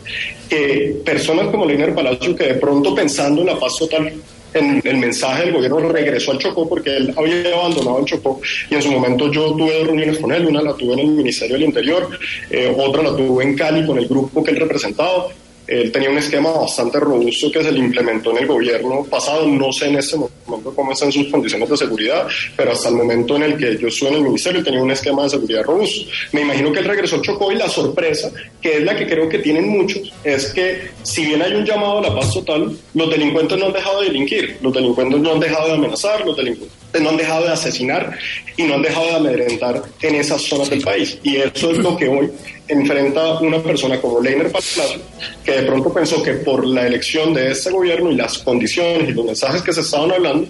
[0.49, 4.11] que personas como Leiner Palacio, que de pronto pensando en la paz total,
[4.53, 8.75] en el mensaje del gobierno regresó al Chocó porque él había abandonado el Chocó y
[8.75, 11.55] en su momento yo tuve dos reuniones con él, una la tuve en el Ministerio
[11.55, 12.09] del Interior,
[12.49, 15.27] eh, otra la tuve en Cali con el grupo que él representaba
[15.67, 19.45] él tenía un esquema bastante robusto que se le implementó en el gobierno pasado.
[19.47, 23.35] No sé en este momento cómo están sus condiciones de seguridad, pero hasta el momento
[23.35, 26.09] en el que yo estuve en el ministerio tenía un esquema de seguridad robusto.
[26.31, 28.31] Me imagino que él regresó Chocó y la sorpresa,
[28.61, 31.99] que es la que creo que tienen muchos, es que si bien hay un llamado
[31.99, 35.39] a la paz total, los delincuentes no han dejado de delinquir, los delincuentes no han
[35.39, 38.17] dejado de amenazar, los delincuentes no han dejado de asesinar
[38.57, 41.17] y no han dejado de amedrentar en esas zonas del país.
[41.23, 42.29] Y eso es lo que hoy
[42.67, 45.01] enfrenta una persona como Leiner Palacio,
[45.43, 49.13] que de pronto pensó que por la elección de este gobierno y las condiciones y
[49.13, 50.47] los mensajes que se estaban hablando,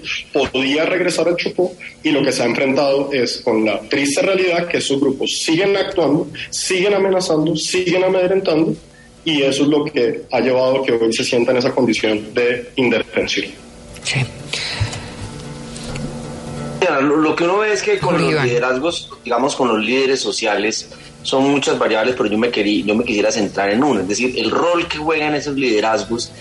[0.52, 1.74] podía regresar al Chocó
[2.04, 5.76] y lo que se ha enfrentado es con la triste realidad que esos grupos siguen
[5.76, 8.76] actuando, siguen amenazando, siguen amedrentando
[9.26, 12.34] y eso es lo que ha llevado a que hoy se sienta en esa condición
[12.34, 13.48] de indefensión.
[14.04, 14.20] Sí.
[17.02, 20.90] Lo que uno ve es que con los liderazgos, digamos, con los líderes sociales,
[21.24, 24.34] son muchas variables, pero yo me, quería, yo me quisiera centrar en una, es decir,
[24.38, 26.32] el rol que juegan esos liderazgos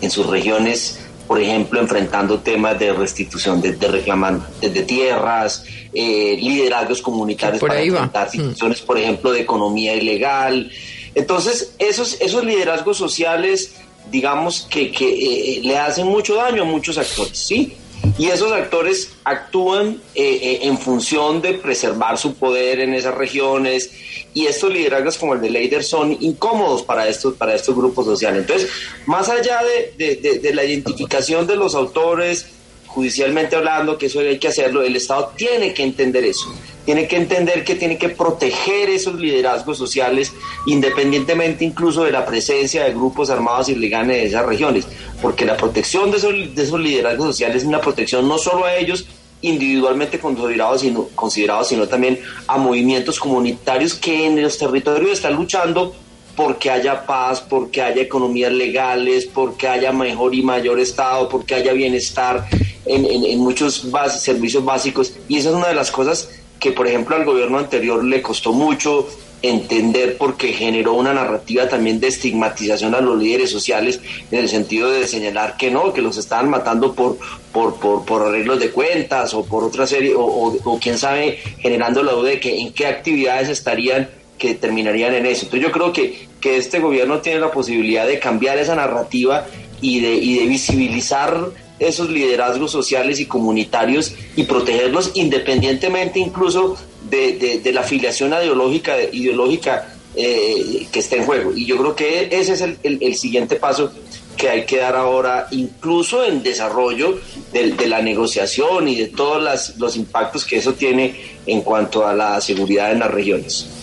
[0.00, 7.02] en sus regiones, por ejemplo, enfrentando temas de restitución de, de de tierras, eh, liderazgos
[7.02, 8.30] comunitarios para enfrentar mm.
[8.30, 10.70] situaciones, por ejemplo, de economía ilegal.
[11.14, 13.74] Entonces, esos, esos liderazgos sociales,
[14.10, 17.74] digamos, que, que eh, le hacen mucho daño a muchos actores, ¿sí?
[18.18, 23.90] Y esos actores actúan eh, eh, en función de preservar su poder en esas regiones
[24.34, 28.42] y estos liderazgos como el de Leider son incómodos para estos, para estos grupos sociales.
[28.42, 28.70] Entonces,
[29.06, 29.60] más allá
[29.96, 32.46] de, de la identificación de los autores,
[32.94, 36.52] judicialmente hablando, que eso hay que hacerlo, el Estado tiene que entender eso.
[36.84, 40.32] Tiene que entender que tiene que proteger esos liderazgos sociales
[40.66, 44.86] independientemente incluso de la presencia de grupos armados ilegales de esas regiones,
[45.22, 48.74] porque la protección de esos, de esos liderazgos sociales es una protección no solo a
[48.74, 49.06] ellos
[49.42, 55.94] individualmente considerados sino, considerados, sino también a movimientos comunitarios que en los territorios están luchando
[56.36, 61.72] porque haya paz, porque haya economías legales, porque haya mejor y mayor Estado, porque haya
[61.72, 62.46] bienestar
[62.86, 63.86] en, muchos
[64.18, 65.12] servicios básicos.
[65.28, 68.52] Y esa es una de las cosas que, por ejemplo, al gobierno anterior le costó
[68.52, 69.06] mucho
[69.42, 73.98] entender porque generó una narrativa también de estigmatización a los líderes sociales
[74.30, 77.16] en el sentido de señalar que no, que los estaban matando por,
[77.52, 82.12] por, por, arreglos de cuentas o por otra serie, o, o, quién sabe, generando la
[82.12, 84.10] duda de que en qué actividades estarían
[84.40, 85.44] que terminarían en eso.
[85.44, 89.46] Entonces yo creo que, que este gobierno tiene la posibilidad de cambiar esa narrativa
[89.82, 96.76] y de, y de visibilizar esos liderazgos sociales y comunitarios y protegerlos independientemente incluso
[97.08, 101.52] de, la afiliación ideológica, ideológica eh, que está en juego.
[101.54, 103.92] Y yo creo que ese es el, siguiente paso
[104.38, 107.20] que hay que dar ahora, incluso en desarrollo
[107.52, 111.14] de, de la negociación y de todos las, los impactos que eso tiene
[111.46, 113.79] en cuanto a la seguridad en las regiones.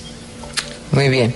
[0.92, 1.34] Muy bien.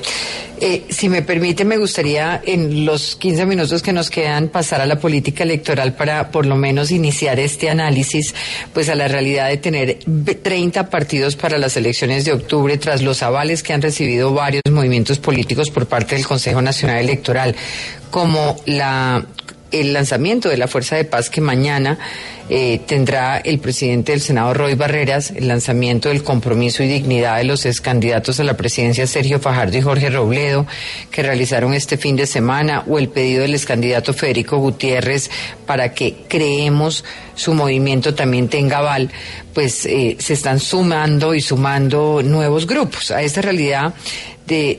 [0.64, 4.86] Eh, si me permite, me gustaría en los 15 minutos que nos quedan pasar a
[4.86, 8.36] la política electoral para por lo menos iniciar este análisis,
[8.72, 9.98] pues a la realidad de tener
[10.44, 15.18] 30 partidos para las elecciones de octubre tras los avales que han recibido varios movimientos
[15.18, 17.56] políticos por parte del Consejo Nacional Electoral,
[18.12, 19.26] como la
[19.72, 21.98] el lanzamiento de la Fuerza de Paz que mañana
[22.54, 27.46] eh, tendrá el presidente del Senado, Roy Barreras, el lanzamiento del compromiso y dignidad de
[27.46, 30.68] los ex candidatos a la presidencia, Sergio Fajardo y Jorge Robledo,
[31.12, 35.32] que realizaron este fin de semana, o el pedido del ex candidato Federico Gutiérrez
[35.66, 39.10] para que creemos su movimiento también tenga aval,
[39.54, 43.12] pues eh, se están sumando y sumando nuevos grupos.
[43.12, 43.94] A esta realidad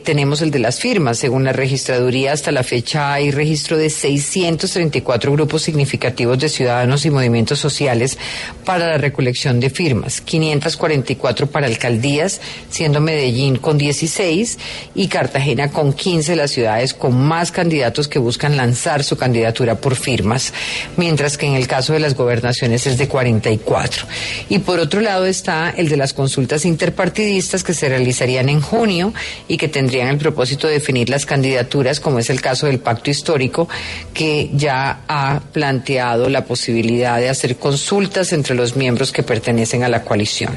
[0.05, 1.19] tenemos el de las firmas.
[1.19, 7.11] Según la registraduría, hasta la fecha hay registro de 634 grupos significativos de ciudadanos y
[7.11, 8.19] movimientos sociales
[8.67, 10.21] para la recolección de firmas.
[10.21, 14.59] 544 para alcaldías, siendo Medellín con 16
[14.95, 19.97] y Cartagena con 15 las ciudades con más candidatos que buscan lanzar su candidatura por
[19.97, 20.53] firmas,
[20.97, 24.07] mientras que en el caso de las gobernaciones es de 44.
[24.49, 29.15] Y por otro lado está el de las consultas interpartidistas que se realizarían en junio
[29.49, 33.11] y que tendrían el propósito de definir las candidaturas, como es el caso del pacto
[33.11, 33.69] histórico,
[34.13, 39.89] que ya ha planteado la posibilidad de hacer consultas entre los miembros que pertenecen a
[39.89, 40.57] la coalición.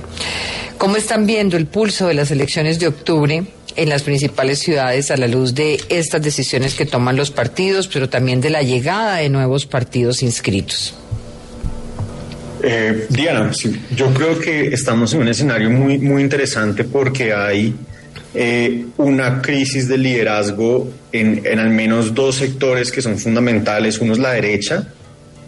[0.77, 3.45] ¿Cómo están viendo el pulso de las elecciones de octubre?
[3.75, 8.09] en las principales ciudades a la luz de estas decisiones que toman los partidos, pero
[8.09, 10.95] también de la llegada de nuevos partidos inscritos.
[12.63, 13.51] Eh, Diana,
[13.95, 17.75] yo creo que estamos en un escenario muy, muy interesante porque hay
[18.33, 23.99] eh, una crisis de liderazgo en, en, al menos dos sectores que son fundamentales.
[23.99, 24.87] Uno es la derecha.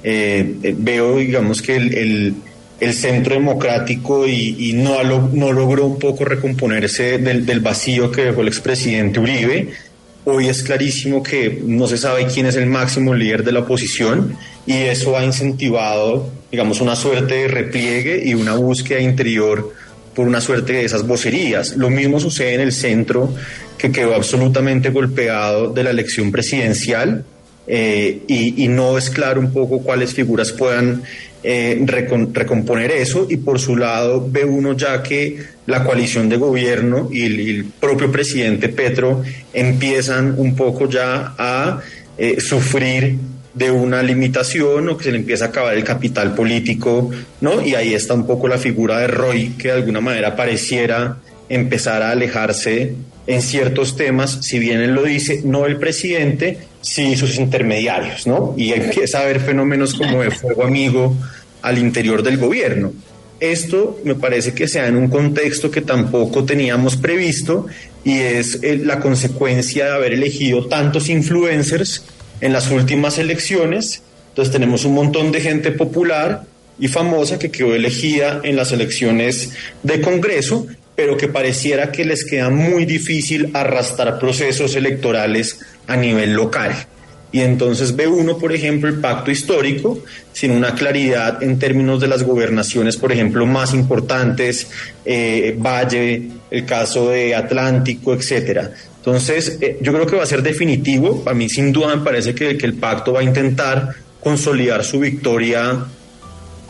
[0.04, 2.36] Eh, eh, veo, digamos, que el,
[2.80, 8.26] el, centro democrático y, y no, no, logró un poco recomponerse del, del vacío que
[8.26, 9.70] dejó el expresidente Uribe.
[10.26, 14.36] Hoy es clarísimo que no se sabe quién es el máximo líder de la oposición
[14.66, 19.74] y eso ha incentivado, digamos, una suerte de repliegue y una búsqueda interior
[20.14, 21.78] por una suerte de esas vocerías.
[21.78, 23.34] Lo mismo sucede en el centro,
[23.78, 27.24] que quedó absolutamente golpeado de la elección presidencial
[27.68, 31.04] eh, y, no es claro un poco cuáles figuras puedan
[31.44, 33.28] eh, recomponer eso.
[33.30, 38.12] Y por su lado ve uno ya que la coalición de gobierno y el, propio
[38.12, 41.82] presidente Petro empiezan un poco ya a
[42.18, 43.16] eh, sufrir
[43.54, 47.10] de una limitación o que se le empieza a acabar el capital político,
[47.42, 47.66] ¿no?
[47.66, 51.18] Y ahí está un poco la figura de Roy, que de alguna manera pareciera
[51.50, 52.94] empezar a alejarse
[53.26, 58.54] en ciertos temas, si bien él lo dice, no el presidente, sí sus intermediarios, ¿no?
[58.58, 61.16] Y empieza a haber fenómenos como de fuego amigo
[61.62, 62.94] al interior del gobierno.
[63.40, 67.68] Esto me parece que sea en un contexto que tampoco teníamos previsto
[68.04, 72.04] y es eh, la consecuencia de haber elegido tantos influencers
[72.42, 74.02] en las últimas elecciones.
[74.30, 76.46] Entonces tenemos un montón de gente popular
[76.80, 79.52] y famosa que quedó elegida en las elecciones
[79.84, 80.68] de Congreso,
[80.98, 86.74] pero que pareciera que les queda muy difícil arrastrar procesos electorales a nivel local.
[87.32, 90.00] Y entonces ve uno, por ejemplo, el pacto histórico
[90.34, 94.70] sin una claridad en términos de las gobernaciones, por ejemplo, más importantes,
[95.06, 98.72] eh, Valle, el caso de Atlántico, etcétera.
[98.98, 101.22] Entonces, eh, yo creo que va a ser definitivo.
[101.28, 105.00] A mí, sin duda, me parece que, que el pacto va a intentar consolidar su
[105.00, 105.86] victoria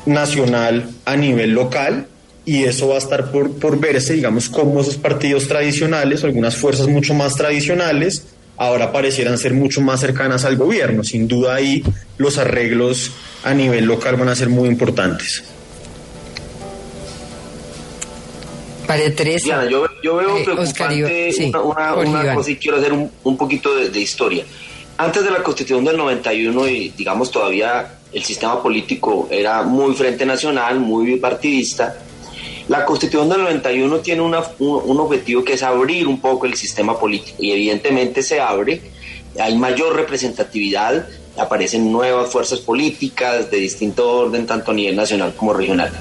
[0.06, 2.08] nacional a nivel local
[2.48, 6.88] y eso va a estar por, por verse, digamos, cómo esos partidos tradicionales, algunas fuerzas
[6.88, 8.24] mucho más tradicionales,
[8.56, 11.04] ahora parecieran ser mucho más cercanas al gobierno.
[11.04, 11.84] Sin duda ahí
[12.18, 13.12] los arreglos
[13.44, 15.44] a nivel local van a ser muy importantes.
[18.88, 19.46] María Teresa.
[19.46, 20.94] Diana, yo, yo veo eh, Oscar
[21.34, 24.46] sí, una, una- cosa y quiero hacer un, un poquito de, de historia.
[24.98, 30.26] Antes de la constitución del 91 y digamos todavía el sistema político era muy frente
[30.26, 31.98] nacional, muy bipartidista,
[32.68, 36.56] la constitución del 91 tiene una- un, un objetivo que es abrir un poco el
[36.56, 38.82] sistema político y evidentemente se abre,
[39.40, 41.08] hay mayor representatividad,
[41.38, 45.92] aparecen nuevas fuerzas políticas de distinto orden, tanto a nivel nacional como regional.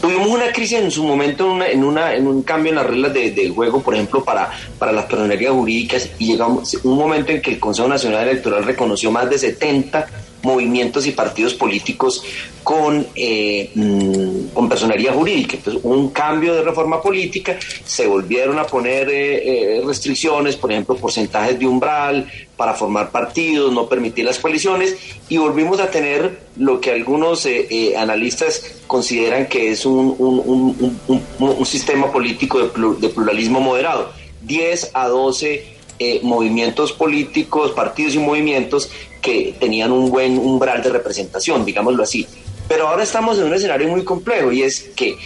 [0.00, 3.48] Tuvimos una crisis en su momento, en, una- en, un cambio en las reglas de,
[3.54, 7.58] juego, por ejemplo, para, para las personerías jurídicas, y llegamos un momento en que el
[7.60, 10.06] Consejo Nacional Electoral reconoció más de 70
[10.42, 12.22] movimientos y partidos políticos
[12.62, 15.56] con, eh, mm, con personería jurídica.
[15.56, 20.96] Entonces, un cambio de reforma política, se volvieron a poner eh, eh, restricciones, por ejemplo,
[20.96, 24.96] porcentajes de umbral para formar partidos, no permitir las coaliciones,
[25.28, 31.66] y volvimos a tener lo que algunos eh, eh, analistas consideran que es un, un-
[31.66, 34.10] sistema político de pluralismo moderado.
[34.42, 38.90] 10 a 12 eh, movimientos políticos, partidos y movimientos
[39.22, 42.26] que tenían un buen umbral de representación, digámoslo así.
[42.68, 45.16] Pero ahora estamos en un escenario muy complejo y es que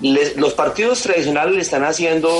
[0.00, 2.30] les- los partidos tradicionales le están haciendo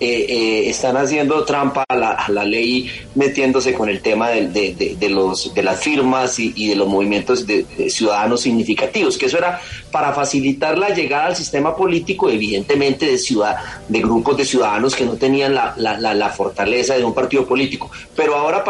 [0.00, 2.12] eh, eh, están haciendo trampa a la,
[2.44, 7.46] ley metiéndose con el tema de, de- los, de las firmas y, de los movimientos
[7.46, 13.18] de, ciudadanos significativos, que eso era para facilitar la llegada al sistema político, evidentemente de,
[13.18, 13.56] ciudad,
[13.88, 17.90] de grupos de ciudadanos que no tenían la, la- la- fortaleza de un partido político.
[18.14, 18.62] Pero ahora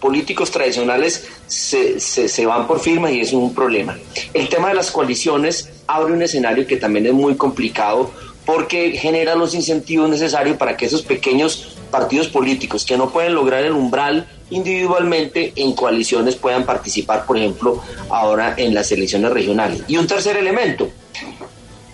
[0.00, 3.96] políticos tradicionales se, se- se van por firmas y es un problema.
[4.34, 8.10] El tema de las coaliciones abre un escenario que también es muy complicado
[8.46, 13.64] porque genera los incentivos necesarios para que esos pequeños partidos políticos que no pueden lograr
[13.64, 19.82] el umbral individualmente en coaliciones puedan participar, por ejemplo, ahora en las elecciones regionales.
[19.88, 20.88] Y un tercer elemento,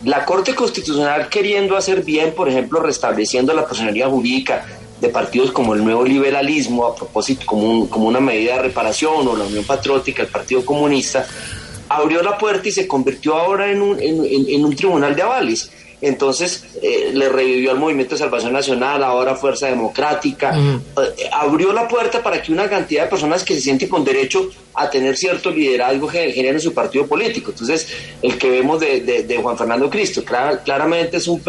[0.04, 4.66] la Corte Constitucional queriendo hacer bien, por ejemplo, restableciendo la personalidad jurídica
[5.00, 9.26] de partidos como el nuevo liberalismo, a propósito, como, un- como una medida de reparación,
[9.26, 11.26] o la Unión Patriótica, el Partido Comunista,
[11.88, 15.70] abrió la puerta y se convirtió ahora en un, en- un tribunal de avales.
[16.02, 21.86] Entonces eh, le revivió al Movimiento de Salvación Nacional, ahora Fuerza Democrática, eh, abrió la
[21.88, 25.50] puerta para que una cantidad de personas que se sienten con derecho a tener cierto
[25.50, 27.52] liderazgo ge- generen su partido político.
[27.52, 27.88] Entonces,
[28.20, 31.40] el que vemos de, de- de Juan Fernando Cristo, clara- claramente es un,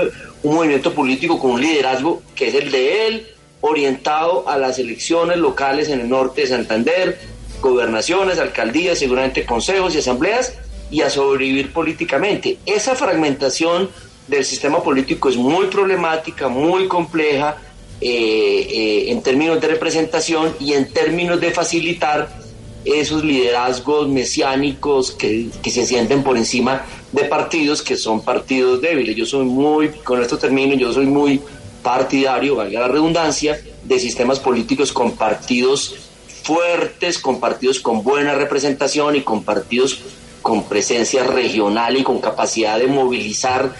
[0.44, 3.28] un movimiento político con un liderazgo que es el de él,
[3.62, 7.18] orientado a las elecciones locales en el norte de Santander,
[7.62, 10.54] gobernaciones, alcaldías, seguramente consejos y asambleas,
[10.92, 12.58] y a sobrevivir políticamente.
[12.68, 13.90] Esa fragmentación
[14.28, 17.58] del sistema político es muy problemática, muy compleja
[18.02, 22.42] eh, eh, en términos de representación y en términos de facilitar
[22.86, 29.16] esos liderazgos mesiánicos que, que se sienten por encima de partidos que son partidos débiles.
[29.16, 31.42] Yo soy muy, con esto termino, yo soy muy
[31.82, 35.96] partidario, valga la redundancia, de sistemas políticos con partidos
[36.44, 40.00] fuertes, con partidos con buena representación y con partidos
[40.42, 43.74] con presencia regional y con capacidad de movilizar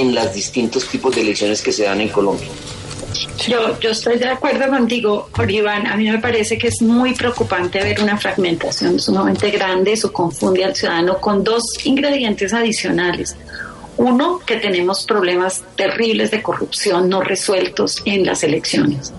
[0.00, 2.48] en los distintos tipos de elecciones que se dan en Colombia.
[3.48, 5.86] Yo, yo estoy de acuerdo contigo, Jorge Iván.
[5.86, 9.92] A mí me parece que es muy preocupante ver una fragmentación sumamente grande.
[9.92, 13.36] Eso confunde al ciudadano con dos ingredientes adicionales.
[13.96, 19.12] Uno, que tenemos problemas terribles de corrupción no resueltos en las elecciones,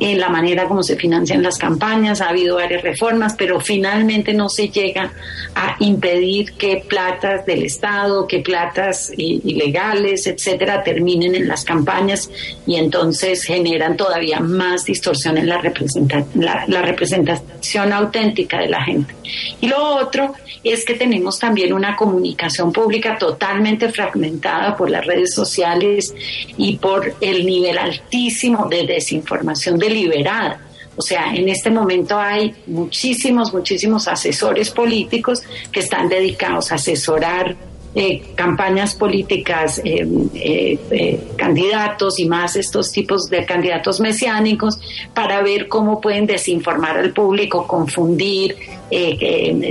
[0.00, 2.20] en la manera como se financian las campañas.
[2.20, 5.12] Ha habido varias reformas, pero finalmente no se llega
[5.54, 12.30] a impedir que platas del Estado, que platas ilegales, etcétera, terminen en las campañas
[12.66, 18.82] y entonces generan todavía más distorsión en la, representa- la, la representación auténtica de la
[18.82, 19.14] gente.
[19.60, 20.34] Y lo otro
[20.64, 26.14] es que tenemos también una comunicación pública totalmente fragmentada por las redes sociales
[26.56, 30.60] y por el nivel altísimo de desinformación deliberada.
[30.96, 37.56] O sea, en este momento hay muchísimos, muchísimos asesores políticos que están dedicados a asesorar
[37.94, 44.78] eh, campañas políticas, eh, eh, eh, candidatos y más estos tipos de candidatos mesiánicos
[45.14, 48.56] para ver cómo pueden desinformar al público, confundir,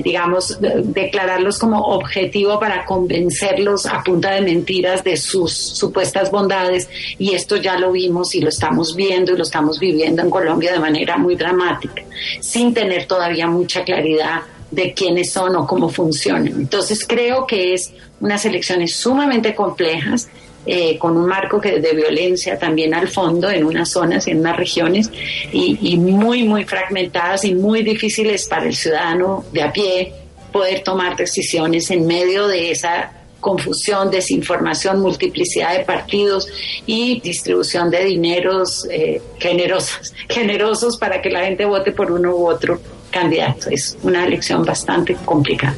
[0.04, 6.90] digamos, de- declararlos como objetivo para convencerlos a punta de mentiras de sus supuestas bondades.
[7.18, 10.72] Y esto ya lo vimos y lo estamos viendo y lo estamos viviendo en Colombia
[10.74, 12.04] de manera muy dramática,
[12.40, 14.42] sin tener todavía mucha claridad
[14.72, 16.48] de quiénes son o cómo funcionan.
[16.48, 20.30] Entonces creo que es unas elecciones sumamente complejas,
[20.66, 24.42] eh, con un marco que de violencia también al fondo en unas zonas y en
[24.42, 25.10] unas regiones
[25.52, 30.14] y, muy, muy fragmentadas y muy difíciles para el ciudadano de a pie
[30.52, 36.48] poder tomar decisiones en medio de esa confusión, desinformación, multiplicidad de partidos
[36.86, 42.48] y distribución de dineros eh, generosos, generosos para que la gente vote por uno u
[42.48, 42.80] otro
[43.10, 43.70] candidato.
[43.70, 45.76] Es una elección bastante complicada.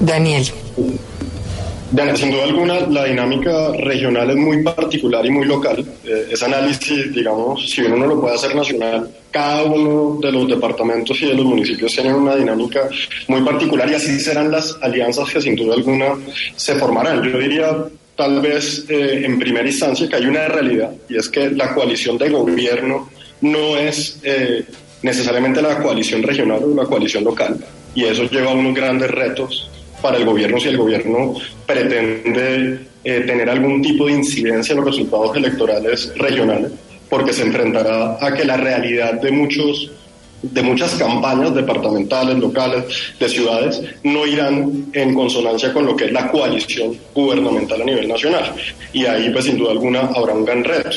[0.00, 0.44] Daniel.
[2.16, 5.82] Sin duda alguna, la dinámica regional es muy particular y muy local.
[6.04, 10.46] Eh, ese análisis, digamos, si uno no lo puede hacer nacional, cada uno de los
[10.48, 12.88] departamentos y de los municipios tienen una dinámica
[13.28, 16.14] muy particular y así serán las alianzas que sin duda alguna
[16.56, 17.22] se formarán.
[17.22, 17.70] Yo diría
[18.14, 22.18] tal vez eh, en primera instancia que hay una realidad y es que la coalición
[22.18, 23.08] de gobierno
[23.40, 24.64] no es eh,
[25.02, 27.58] necesariamente la coalición regional o la coalición local
[27.94, 29.68] y eso lleva a unos grandes retos
[30.00, 31.34] para el gobierno si el gobierno
[31.66, 36.70] pretende eh, tener algún tipo de incidencia en los resultados electorales regionales,
[37.08, 39.90] porque se enfrentará a que la realidad de muchos
[40.40, 42.84] de muchas campañas departamentales, locales,
[43.18, 48.06] de ciudades, no irán en consonancia con lo que es la coalición gubernamental a nivel
[48.06, 48.54] nacional.
[48.92, 50.90] Y ahí, pues, sin duda alguna, habrá un gran reto.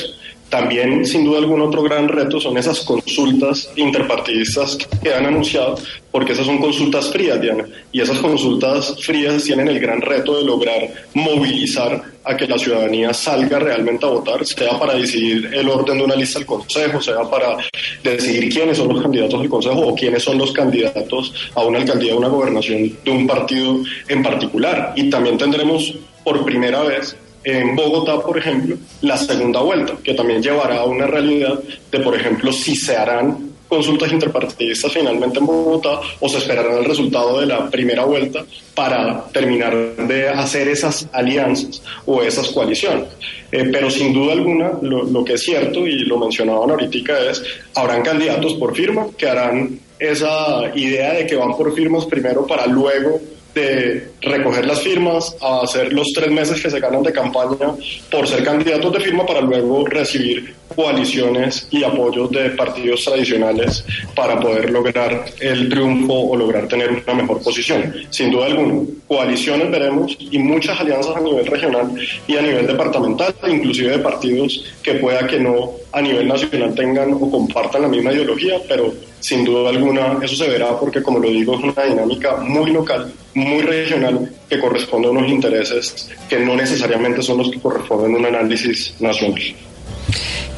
[0.52, 5.78] También, sin duda algún otro gran reto son esas consultas interpartidistas que han anunciado,
[6.10, 10.44] porque esas son consultas frías, Diana, y esas consultas frías tienen el gran reto de
[10.44, 15.96] lograr movilizar a que la ciudadanía salga realmente a votar, sea para decidir el orden
[15.96, 17.56] de una lista al Consejo, sea para
[18.04, 22.12] decidir quiénes son los candidatos del Consejo o quiénes son los candidatos a una alcaldía,
[22.12, 24.92] a una gobernación de un partido en particular.
[24.96, 30.42] Y también tendremos por primera vez en Bogotá, por ejemplo, la segunda vuelta, que también
[30.42, 31.58] llevará a una realidad
[31.90, 36.84] de, por ejemplo, si se harán consultas interpartidistas finalmente en Bogotá o se esperará el
[36.84, 43.08] resultado de la primera vuelta para terminar de hacer esas alianzas o esas coaliciones.
[43.50, 47.42] Eh, pero sin duda alguna, lo, lo, que es cierto, y lo mencionaban ahorita, es,
[47.74, 52.66] habrán candidatos por firma que harán esa idea de que van por firmas primero para
[52.66, 53.20] luego
[53.54, 57.74] de recoger las firmas, a hacer los tres meses que se ganan de campaña
[58.10, 63.84] por ser candidatos de firma para luego recibir coaliciones y apoyos de partidos tradicionales
[64.14, 67.92] para poder lograr el triunfo o lograr tener una mejor posición.
[68.10, 71.92] Sin duda alguna, coaliciones veremos y muchas alianzas a nivel regional
[72.26, 77.12] y a nivel departamental, inclusive de partidos que pueda que no a nivel nacional tengan
[77.12, 81.30] o compartan la misma ideología, pero sin duda alguna eso se verá porque, como lo
[81.30, 86.54] digo, es una dinámica muy local, muy regional, que corresponde a unos intereses que no
[86.56, 89.40] necesariamente son los que corresponden a un análisis nacional.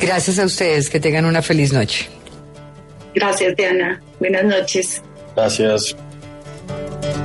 [0.00, 2.08] Gracias a ustedes, que tengan una feliz noche.
[3.14, 4.02] Gracias, Diana.
[4.18, 5.02] Buenas noches.
[5.34, 5.96] Gracias.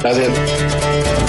[0.01, 1.28] Gracias.